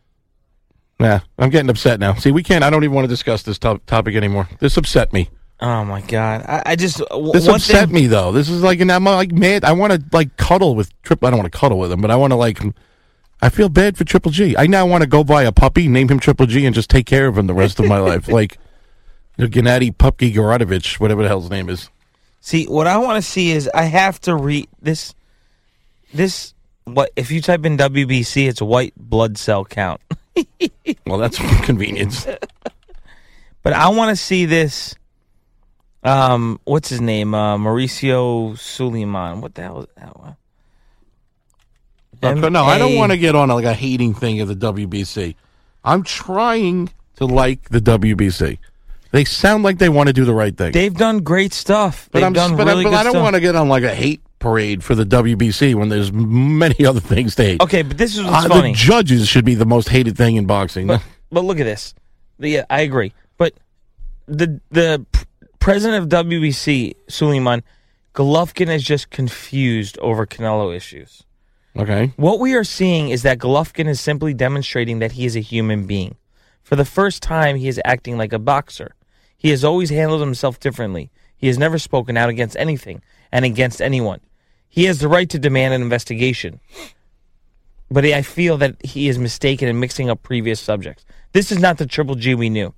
Yeah, 0.99 1.19
I'm 1.37 1.49
getting 1.49 1.69
upset 1.69 1.99
now. 1.99 2.13
See, 2.15 2.31
we 2.31 2.43
can't. 2.43 2.63
I 2.63 2.69
don't 2.69 2.83
even 2.83 2.95
want 2.95 3.05
to 3.05 3.09
discuss 3.09 3.43
this 3.43 3.59
top, 3.59 3.85
topic 3.85 4.15
anymore. 4.15 4.47
This 4.59 4.77
upset 4.77 5.11
me. 5.13 5.29
Oh 5.59 5.85
my 5.85 6.01
god! 6.01 6.45
I, 6.47 6.63
I 6.65 6.75
just 6.75 6.97
This 7.33 7.47
upset 7.47 7.85
thing- 7.85 7.93
me 7.93 8.07
though. 8.07 8.31
This 8.31 8.49
is 8.49 8.63
like, 8.63 8.79
and 8.79 8.91
I'm 8.91 9.03
like 9.03 9.31
mad. 9.31 9.63
I 9.63 9.71
want 9.73 9.93
to 9.93 10.03
like 10.11 10.35
cuddle 10.37 10.75
with 10.75 10.91
Triple. 11.03 11.27
I 11.27 11.31
don't 11.31 11.39
want 11.39 11.51
to 11.51 11.57
cuddle 11.57 11.77
with 11.77 11.91
him, 11.91 12.01
but 12.01 12.11
I 12.11 12.15
want 12.15 12.31
to 12.31 12.37
like. 12.37 12.59
I 13.41 13.49
feel 13.49 13.69
bad 13.69 13.97
for 13.97 14.03
Triple 14.05 14.31
G. 14.31 14.55
I 14.57 14.67
now 14.67 14.85
want 14.85 15.01
to 15.03 15.07
go 15.07 15.23
buy 15.23 15.43
a 15.43 15.51
puppy, 15.51 15.87
name 15.89 16.07
him 16.07 16.19
Triple 16.19 16.45
G, 16.45 16.65
and 16.65 16.73
just 16.73 16.89
take 16.89 17.05
care 17.05 17.27
of 17.27 17.37
him 17.37 17.47
the 17.47 17.53
rest 17.53 17.79
of 17.79 17.85
my 17.85 17.99
life. 17.99 18.27
Like, 18.29 18.57
you 19.37 19.43
know, 19.45 19.49
Gennady 19.49 19.93
Pupki 19.93 20.33
Garadovich, 20.33 20.99
whatever 20.99 21.23
the 21.23 21.27
hell 21.27 21.41
his 21.41 21.49
name 21.49 21.69
is. 21.69 21.89
See, 22.45 22.65
what 22.65 22.87
I 22.87 22.97
want 22.97 23.23
to 23.23 23.27
see 23.27 23.51
is 23.51 23.69
I 23.73 23.83
have 23.83 24.19
to 24.21 24.35
read 24.35 24.67
this. 24.81 25.15
This 26.13 26.53
what 26.83 27.09
if 27.15 27.31
you 27.31 27.39
type 27.39 27.65
in 27.65 27.77
WBC, 27.77 28.49
it's 28.49 28.61
white 28.61 28.93
blood 28.97 29.37
cell 29.37 29.65
count. 29.65 30.01
Well, 31.05 31.19
that's 31.19 31.37
convenience. 31.65 32.27
But 33.61 33.73
I 33.73 33.89
want 33.89 34.09
to 34.09 34.15
see 34.15 34.45
this. 34.45 34.95
Um, 36.03 36.59
what's 36.65 36.89
his 36.89 36.99
name? 36.99 37.33
Uh, 37.33 37.57
Mauricio 37.57 38.57
Suleiman. 38.57 39.39
What 39.39 39.55
the 39.55 39.61
hell 39.61 39.81
is 39.81 39.87
that 39.95 40.19
one? 40.19 40.35
Okay, 42.21 42.49
no, 42.49 42.65
I 42.65 42.77
don't 42.77 42.95
want 42.95 43.11
to 43.11 43.17
get 43.17 43.35
on 43.35 43.49
like 43.49 43.65
a 43.65 43.73
hating 43.73 44.15
thing 44.15 44.41
of 44.41 44.47
the 44.47 44.55
WBC. 44.55 45.35
I'm 45.83 46.03
trying 46.03 46.89
to 47.17 47.25
like 47.25 47.69
the 47.69 47.79
WBC. 47.79 48.57
They 49.13 49.23
sound 49.25 49.63
like 49.63 49.77
they 49.77 49.89
want 49.89 50.07
to 50.07 50.13
do 50.13 50.25
the 50.25 50.33
right 50.33 50.55
thing. 50.57 50.71
They've 50.71 50.93
done 50.93 51.19
great 51.19 51.53
stuff. 51.53 52.09
But 52.11 52.19
They've 52.19 52.25
I'm, 52.27 52.33
done 52.33 52.57
but, 52.57 52.65
really 52.67 52.85
I, 52.85 52.89
but 52.89 52.93
I 52.95 53.03
don't 53.03 53.11
stuff. 53.13 53.23
want 53.23 53.35
to 53.35 53.39
get 53.41 53.55
on 53.55 53.69
like 53.69 53.83
a 53.83 53.93
hate 53.93 54.21
parade 54.39 54.83
for 54.83 54.95
the 54.95 55.05
WBC 55.05 55.75
when 55.75 55.87
there's 55.89 56.11
many 56.11 56.83
other 56.85 56.99
things 56.99 57.35
to 57.35 57.43
hate. 57.43 57.61
Okay, 57.61 57.83
but 57.83 57.97
this 57.97 58.17
is 58.17 58.23
what's 58.23 58.45
Uh, 58.47 58.49
funny. 58.49 58.71
the 58.71 58.77
judges 58.77 59.27
should 59.29 59.45
be 59.45 59.53
the 59.55 59.67
most 59.67 59.87
hated 59.89 60.17
thing 60.17 60.35
in 60.35 60.45
boxing. 60.47 60.87
But, 60.87 61.03
but 61.31 61.45
look 61.45 61.59
at 61.59 61.63
this. 61.65 61.93
Yeah, 62.39 62.65
I 62.71 62.81
agree. 62.81 63.13
But 63.37 63.53
the 64.25 64.59
the 64.71 65.05
president 65.59 66.11
of 66.11 66.25
WBC, 66.25 66.95
Suleiman, 67.07 67.61
Golovkin 68.15 68.67
is 68.73 68.83
just 68.83 69.11
confused 69.11 69.97
over 69.99 70.25
Canelo 70.25 70.75
issues. 70.75 71.23
okay, 71.77 72.11
What 72.17 72.39
we 72.39 72.55
are 72.55 72.63
seeing 72.63 73.09
is 73.09 73.21
that 73.21 73.37
Golovkin 73.37 73.87
is 73.87 74.01
simply 74.01 74.33
demonstrating 74.33 74.99
that 74.99 75.11
he 75.13 75.25
is 75.25 75.35
a 75.35 75.39
human 75.39 75.85
being. 75.85 76.15
For 76.63 76.75
the 76.75 76.85
first 76.85 77.21
time, 77.21 77.55
he 77.57 77.67
is 77.67 77.79
acting 77.85 78.17
like 78.17 78.33
a 78.33 78.39
boxer. 78.39 78.95
He 79.43 79.49
has 79.49 79.65
always 79.65 79.89
handled 79.89 80.21
himself 80.21 80.57
differently. 80.57 81.11
He 81.35 81.47
has 81.47 81.57
never 81.57 81.77
spoken 81.77 82.15
out 82.15 82.29
against 82.29 82.55
anything 82.55 83.01
and 83.29 83.43
against 83.43 83.81
anyone. 83.81 84.21
He 84.69 84.85
has 84.85 84.99
the 84.99 85.09
right 85.09 85.29
to 85.29 85.37
demand 85.37 85.73
an 85.73 85.81
investigation. 85.81 86.61
But 87.91 88.05
I 88.05 88.21
feel 88.21 88.55
that 88.59 88.77
he 88.85 89.09
is 89.09 89.19
mistaken 89.19 89.67
in 89.67 89.81
mixing 89.81 90.09
up 90.09 90.23
previous 90.23 90.61
subjects. 90.61 91.03
This 91.33 91.51
is 91.51 91.59
not 91.59 91.77
the 91.77 91.85
Triple 91.85 92.15
G 92.15 92.35
we 92.35 92.49
knew. 92.49 92.73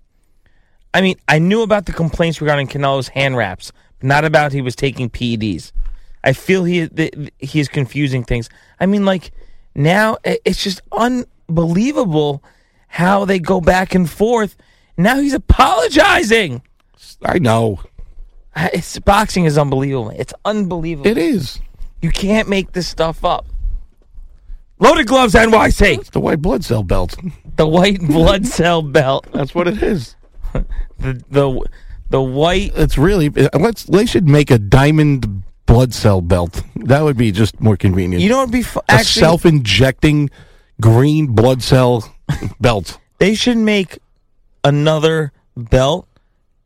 I 0.91 1.01
mean, 1.01 1.17
I 1.28 1.38
knew 1.38 1.62
about 1.62 1.86
the 1.86 1.93
complaints 1.93 2.41
regarding 2.41 2.67
Canelo's 2.67 3.10
hand 3.10 3.38
wraps, 3.38 3.71
but 3.99 4.08
not 4.08 4.25
about 4.25 4.51
he 4.51 4.62
was 4.62 4.75
taking 4.75 5.08
PEDs. 5.08 5.71
I 6.23 6.34
feel 6.34 6.63
he 6.63 6.89
he 7.38 7.60
is 7.60 7.67
confusing 7.67 8.23
things. 8.23 8.49
I 8.80 8.88
mean, 8.88 9.06
like 9.06 9.30
now 9.75 10.17
it's 10.23 10.63
just 10.63 10.82
unbelievable 10.91 12.43
how 12.88 13.23
they 13.25 13.38
go 13.38 13.62
back 13.62 13.93
and 13.93 14.10
forth. 14.10 14.58
Now 14.97 15.19
he's 15.19 15.34
apologizing. 15.34 16.62
I 17.23 17.39
know 17.39 17.79
Uh, 18.55 18.69
It's 18.73 18.97
boxing 18.99 19.45
is 19.45 19.58
unbelievable. 19.58 20.12
It's 20.12 20.34
unbelievable. 20.45 21.08
it 21.10 21.17
is. 21.17 21.60
You 22.01 22.10
can't 22.12 22.47
make 22.47 22.71
this 22.73 22.88
stuff 22.88 23.25
up. 23.25 23.45
Loaded 24.79 25.08
gloves, 25.08 25.34
NYC. 25.34 25.99
It's 25.99 26.10
the 26.10 26.19
white 26.19 26.41
blood 26.41 26.63
cell 26.65 26.84
belt. 26.84 27.15
The 27.55 27.67
white 27.67 27.99
blood 28.01 28.45
cell 28.58 28.81
belt. 28.81 29.25
That's 29.34 29.53
what 29.55 29.67
it 29.67 29.81
is. 29.81 30.15
The 30.97 31.21
the 31.29 31.62
the 32.10 32.21
white. 32.21 32.71
It's 32.75 32.97
really 32.97 33.27
let's 33.29 33.84
they 33.84 34.05
should 34.05 34.29
make 34.29 34.49
a 34.49 34.58
diamond 34.58 35.43
blood 35.65 35.93
cell 35.93 36.21
belt. 36.21 36.63
That 36.77 37.01
would 37.01 37.17
be 37.17 37.34
just 37.34 37.60
more 37.60 37.75
convenient. 37.75 38.23
You 38.23 38.29
know 38.29 38.38
what 38.38 38.47
would 38.47 38.53
be 38.53 38.62
fu- 38.63 38.79
a 38.88 38.93
actually 38.93 39.19
self-injecting 39.19 40.29
green 40.79 41.27
blood 41.36 41.62
cell 41.62 42.10
belt. 42.62 42.97
they 43.19 43.36
should 43.36 43.58
make 43.58 43.99
another 44.65 45.32
belt 45.56 46.08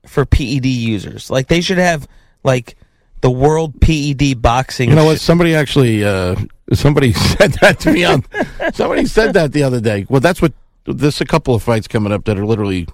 for 0.08 0.26
PED 0.26 0.66
users. 0.66 1.30
Like 1.30 1.48
they 1.48 1.62
should 1.62 1.78
have 1.78 2.08
like 2.44 2.76
the 3.22 3.30
World 3.30 3.80
PED 3.82 4.42
Boxing. 4.42 4.90
You 4.90 4.96
know 4.96 5.06
what? 5.06 5.20
Somebody 5.20 5.54
actually, 5.54 6.04
uh, 6.04 6.36
somebody 6.74 7.14
said 7.38 7.52
that 7.62 7.80
to 7.82 7.92
me 7.92 8.06
on. 8.06 8.26
somebody 8.74 9.06
said 9.06 9.34
that 9.34 9.52
the 9.52 9.64
other 9.64 9.80
day. 9.80 10.08
Well, 10.10 10.22
that's 10.22 10.42
what. 10.42 10.54
There's 10.86 11.22
a 11.22 11.26
couple 11.26 11.54
of 11.54 11.62
fights 11.62 11.88
coming 11.88 12.12
up 12.12 12.26
that 12.26 12.40
are 12.40 12.46
literally 12.46 12.88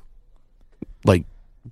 like 1.06 1.24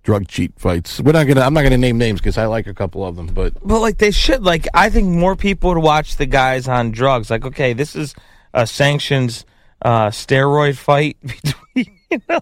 drug 0.04 0.28
cheat 0.28 0.54
fights. 0.58 1.02
We're 1.02 1.12
not 1.12 1.28
gonna. 1.28 1.42
I'm 1.42 1.54
not 1.54 1.64
gonna 1.64 1.78
name 1.78 1.98
names 1.98 2.22
because 2.22 2.38
I 2.38 2.46
like 2.46 2.68
a 2.68 2.74
couple 2.74 3.06
of 3.06 3.16
them. 3.18 3.28
But 3.28 3.56
But 3.68 3.80
like 3.82 3.98
they 3.98 4.12
should 4.12 4.44
like 4.44 4.68
I 4.74 4.90
think 4.90 5.10
more 5.10 5.36
people 5.36 5.74
would 5.74 5.84
watch 5.84 6.16
the 6.16 6.26
guys 6.28 6.68
on 6.68 6.92
drugs. 6.92 7.30
Like, 7.30 7.44
okay, 7.44 7.74
this 7.74 7.96
is 7.96 8.16
a 8.54 8.66
sanctions 8.68 9.46
uh 9.82 10.08
steroid 10.10 10.78
fight 10.78 11.18
between 11.24 11.98
you 12.10 12.22
know. 12.30 12.40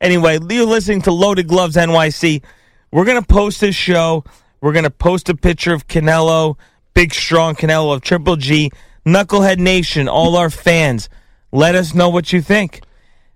Anyway, 0.00 0.38
you're 0.50 0.66
listening 0.66 1.02
to 1.02 1.12
Loaded 1.12 1.48
Gloves 1.48 1.76
NYC. 1.76 2.42
We're 2.90 3.04
gonna 3.04 3.22
post 3.22 3.60
this 3.60 3.74
show. 3.74 4.24
We're 4.60 4.72
gonna 4.72 4.90
post 4.90 5.28
a 5.28 5.34
picture 5.34 5.72
of 5.74 5.86
Canelo, 5.88 6.56
big 6.94 7.12
strong 7.14 7.54
Canelo 7.54 7.94
of 7.94 8.02
Triple 8.02 8.36
G, 8.36 8.70
Knucklehead 9.06 9.58
Nation, 9.58 10.08
all 10.08 10.36
our 10.36 10.50
fans. 10.50 11.08
Let 11.52 11.74
us 11.74 11.94
know 11.94 12.08
what 12.08 12.32
you 12.32 12.40
think. 12.40 12.80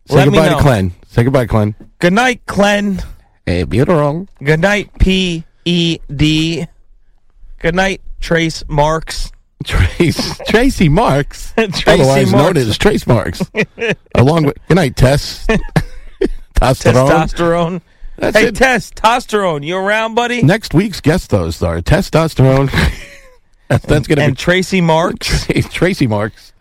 say 0.06 0.16
Let 0.16 0.28
me 0.28 0.34
goodbye 0.36 0.50
know. 0.50 0.56
to 0.58 0.62
Glenn. 0.62 0.92
Say 1.06 1.24
goodbye, 1.24 1.44
Glenn. 1.46 1.74
Good 1.98 2.12
night, 2.12 2.46
Clen. 2.46 2.98
Eh, 3.46 3.52
hey, 3.58 3.64
beautiful. 3.64 4.26
Good 4.42 4.60
night, 4.60 4.90
P 4.98 5.44
E 5.64 5.98
D. 6.14 6.66
Good 7.60 7.74
night, 7.74 8.00
Trace 8.20 8.62
Marks. 8.68 9.32
Trace 9.64 10.38
Tracy 10.48 10.88
Marks, 10.88 11.52
Tracy 11.56 11.82
otherwise 11.90 12.32
known 12.32 12.56
as 12.56 12.78
Trace 12.78 13.06
Marks. 13.08 13.42
Along 14.14 14.44
with 14.44 14.56
good 14.68 14.76
night, 14.76 14.94
Tess. 14.96 15.44
Testosterone. 16.58 17.08
Testosterone. 17.08 17.80
That's 18.16 18.36
hey, 18.36 18.48
it. 18.48 18.54
testosterone, 18.54 19.64
you 19.64 19.76
around, 19.76 20.16
buddy? 20.16 20.42
Next 20.42 20.74
week's 20.74 21.00
guest 21.00 21.30
though 21.30 21.50
star 21.50 21.80
testosterone. 21.80 22.68
that's, 23.68 23.86
that's 23.86 24.08
gonna 24.08 24.22
and 24.22 24.36
be 24.36 24.40
Tracy 24.40 24.80
Marks. 24.80 25.46
Tracy 25.70 26.08
Marks. 26.08 26.52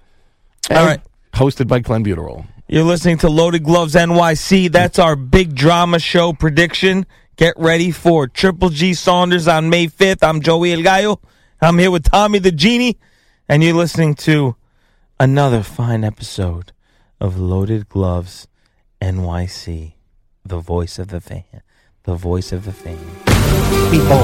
All 0.69 0.85
right. 0.85 1.01
Hosted 1.33 1.67
by 1.67 1.79
Glenn 1.79 2.03
Buterol. 2.03 2.45
You're 2.67 2.83
listening 2.83 3.17
to 3.19 3.29
Loaded 3.29 3.63
Gloves 3.63 3.95
NYC. 3.95 4.71
That's 4.71 4.99
our 4.99 5.15
big 5.15 5.55
drama 5.55 5.99
show 5.99 6.33
prediction. 6.33 7.07
Get 7.35 7.55
ready 7.57 7.91
for 7.91 8.27
Triple 8.27 8.69
G 8.69 8.93
Saunders 8.93 9.47
on 9.47 9.69
May 9.69 9.87
5th. 9.87 10.21
I'm 10.21 10.41
Joey 10.41 10.73
El 10.73 10.83
Gallo. 10.83 11.19
I'm 11.59 11.79
here 11.79 11.89
with 11.89 12.03
Tommy 12.03 12.37
the 12.39 12.51
Genie, 12.51 12.97
and 13.49 13.63
you're 13.63 13.73
listening 13.73 14.13
to 14.15 14.55
another 15.19 15.63
fine 15.63 16.03
episode 16.03 16.71
of 17.19 17.39
Loaded 17.39 17.89
Gloves 17.89 18.47
NYC. 19.01 19.93
The 20.45 20.59
voice 20.59 20.97
of 20.97 21.09
the 21.09 21.21
fan. 21.21 21.61
The 22.03 22.15
voice 22.15 22.51
of 22.51 22.65
the 22.65 22.73
fan. 22.73 22.97
People. 23.91 24.23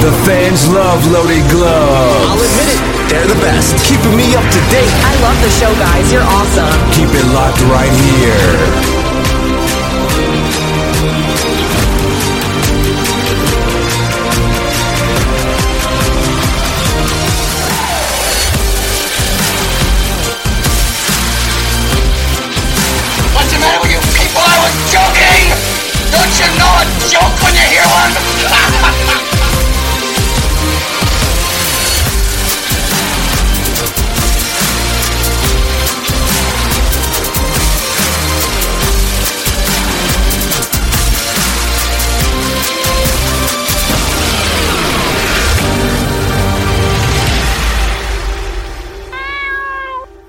The 0.00 0.12
fans 0.24 0.66
love 0.72 1.04
loaded 1.12 1.44
gloves. 1.50 2.30
I'll 2.30 2.40
admit 2.40 2.68
it. 2.72 2.80
They're 3.10 3.26
the 3.26 3.40
best, 3.42 3.74
keeping 3.84 4.16
me 4.16 4.34
up 4.34 4.46
to 4.46 4.60
date. 4.70 4.94
I 5.04 5.12
love 5.20 5.36
the 5.42 5.50
show, 5.50 5.72
guys. 5.74 6.12
You're 6.12 6.22
awesome. 6.22 6.78
Keep 6.94 7.10
it 7.10 7.26
locked 7.34 7.60
right 7.68 7.90
here. 7.90 8.89
A 26.80 26.84
joke 27.10 27.42
when 27.42 27.54
you 27.54 27.60
hear 27.60 27.82
one? 27.82 28.12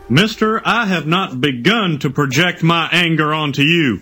Mister, 0.10 0.62
I 0.68 0.88
have 0.88 1.08
not 1.08 1.40
begun 1.40 1.98
to 2.00 2.10
project 2.10 2.62
my 2.62 2.90
anger 2.92 3.34
onto 3.34 3.62
you. 3.62 4.02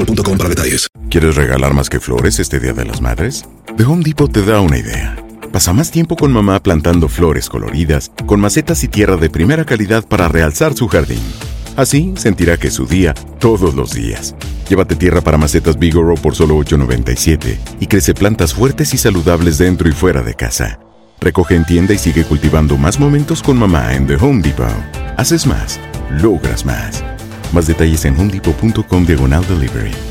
para 0.05 0.49
detalles. 0.49 0.87
¿Quieres 1.09 1.35
regalar 1.35 1.73
más 1.73 1.89
que 1.89 1.99
flores 1.99 2.39
este 2.39 2.59
Día 2.59 2.73
de 2.73 2.85
las 2.85 3.01
Madres? 3.01 3.45
The 3.77 3.83
Home 3.83 4.03
Depot 4.03 4.31
te 4.31 4.43
da 4.43 4.61
una 4.61 4.77
idea. 4.77 5.15
Pasa 5.51 5.73
más 5.73 5.91
tiempo 5.91 6.15
con 6.15 6.31
mamá 6.31 6.61
plantando 6.61 7.07
flores 7.07 7.49
coloridas, 7.49 8.11
con 8.25 8.39
macetas 8.39 8.83
y 8.83 8.87
tierra 8.87 9.17
de 9.17 9.29
primera 9.29 9.65
calidad 9.65 10.05
para 10.07 10.27
realzar 10.27 10.73
su 10.73 10.87
jardín. 10.87 11.21
Así 11.75 12.13
sentirá 12.17 12.57
que 12.57 12.67
es 12.67 12.73
su 12.73 12.85
día 12.85 13.13
todos 13.39 13.75
los 13.75 13.93
días. 13.93 14.35
Llévate 14.69 14.95
tierra 14.95 15.21
para 15.21 15.37
macetas 15.37 15.77
Bigoro 15.77 16.15
por 16.15 16.35
solo 16.35 16.57
$8.97 16.57 17.57
y 17.79 17.87
crece 17.87 18.13
plantas 18.13 18.53
fuertes 18.53 18.93
y 18.93 18.97
saludables 18.97 19.57
dentro 19.57 19.89
y 19.89 19.91
fuera 19.91 20.21
de 20.21 20.33
casa. 20.33 20.79
Recoge 21.19 21.55
en 21.55 21.65
tienda 21.65 21.93
y 21.93 21.97
sigue 21.97 22.23
cultivando 22.23 22.77
más 22.77 22.99
momentos 22.99 23.43
con 23.43 23.57
mamá 23.57 23.93
en 23.93 24.07
The 24.07 24.15
Home 24.15 24.41
Depot. 24.41 24.67
Haces 25.17 25.45
más, 25.45 25.79
logras 26.09 26.65
más. 26.65 27.03
Más 27.53 27.67
detalles 27.67 28.05
en 28.05 28.17
homedepot.com 28.19 29.05
diagonal 29.05 29.45
delivery. 29.47 30.10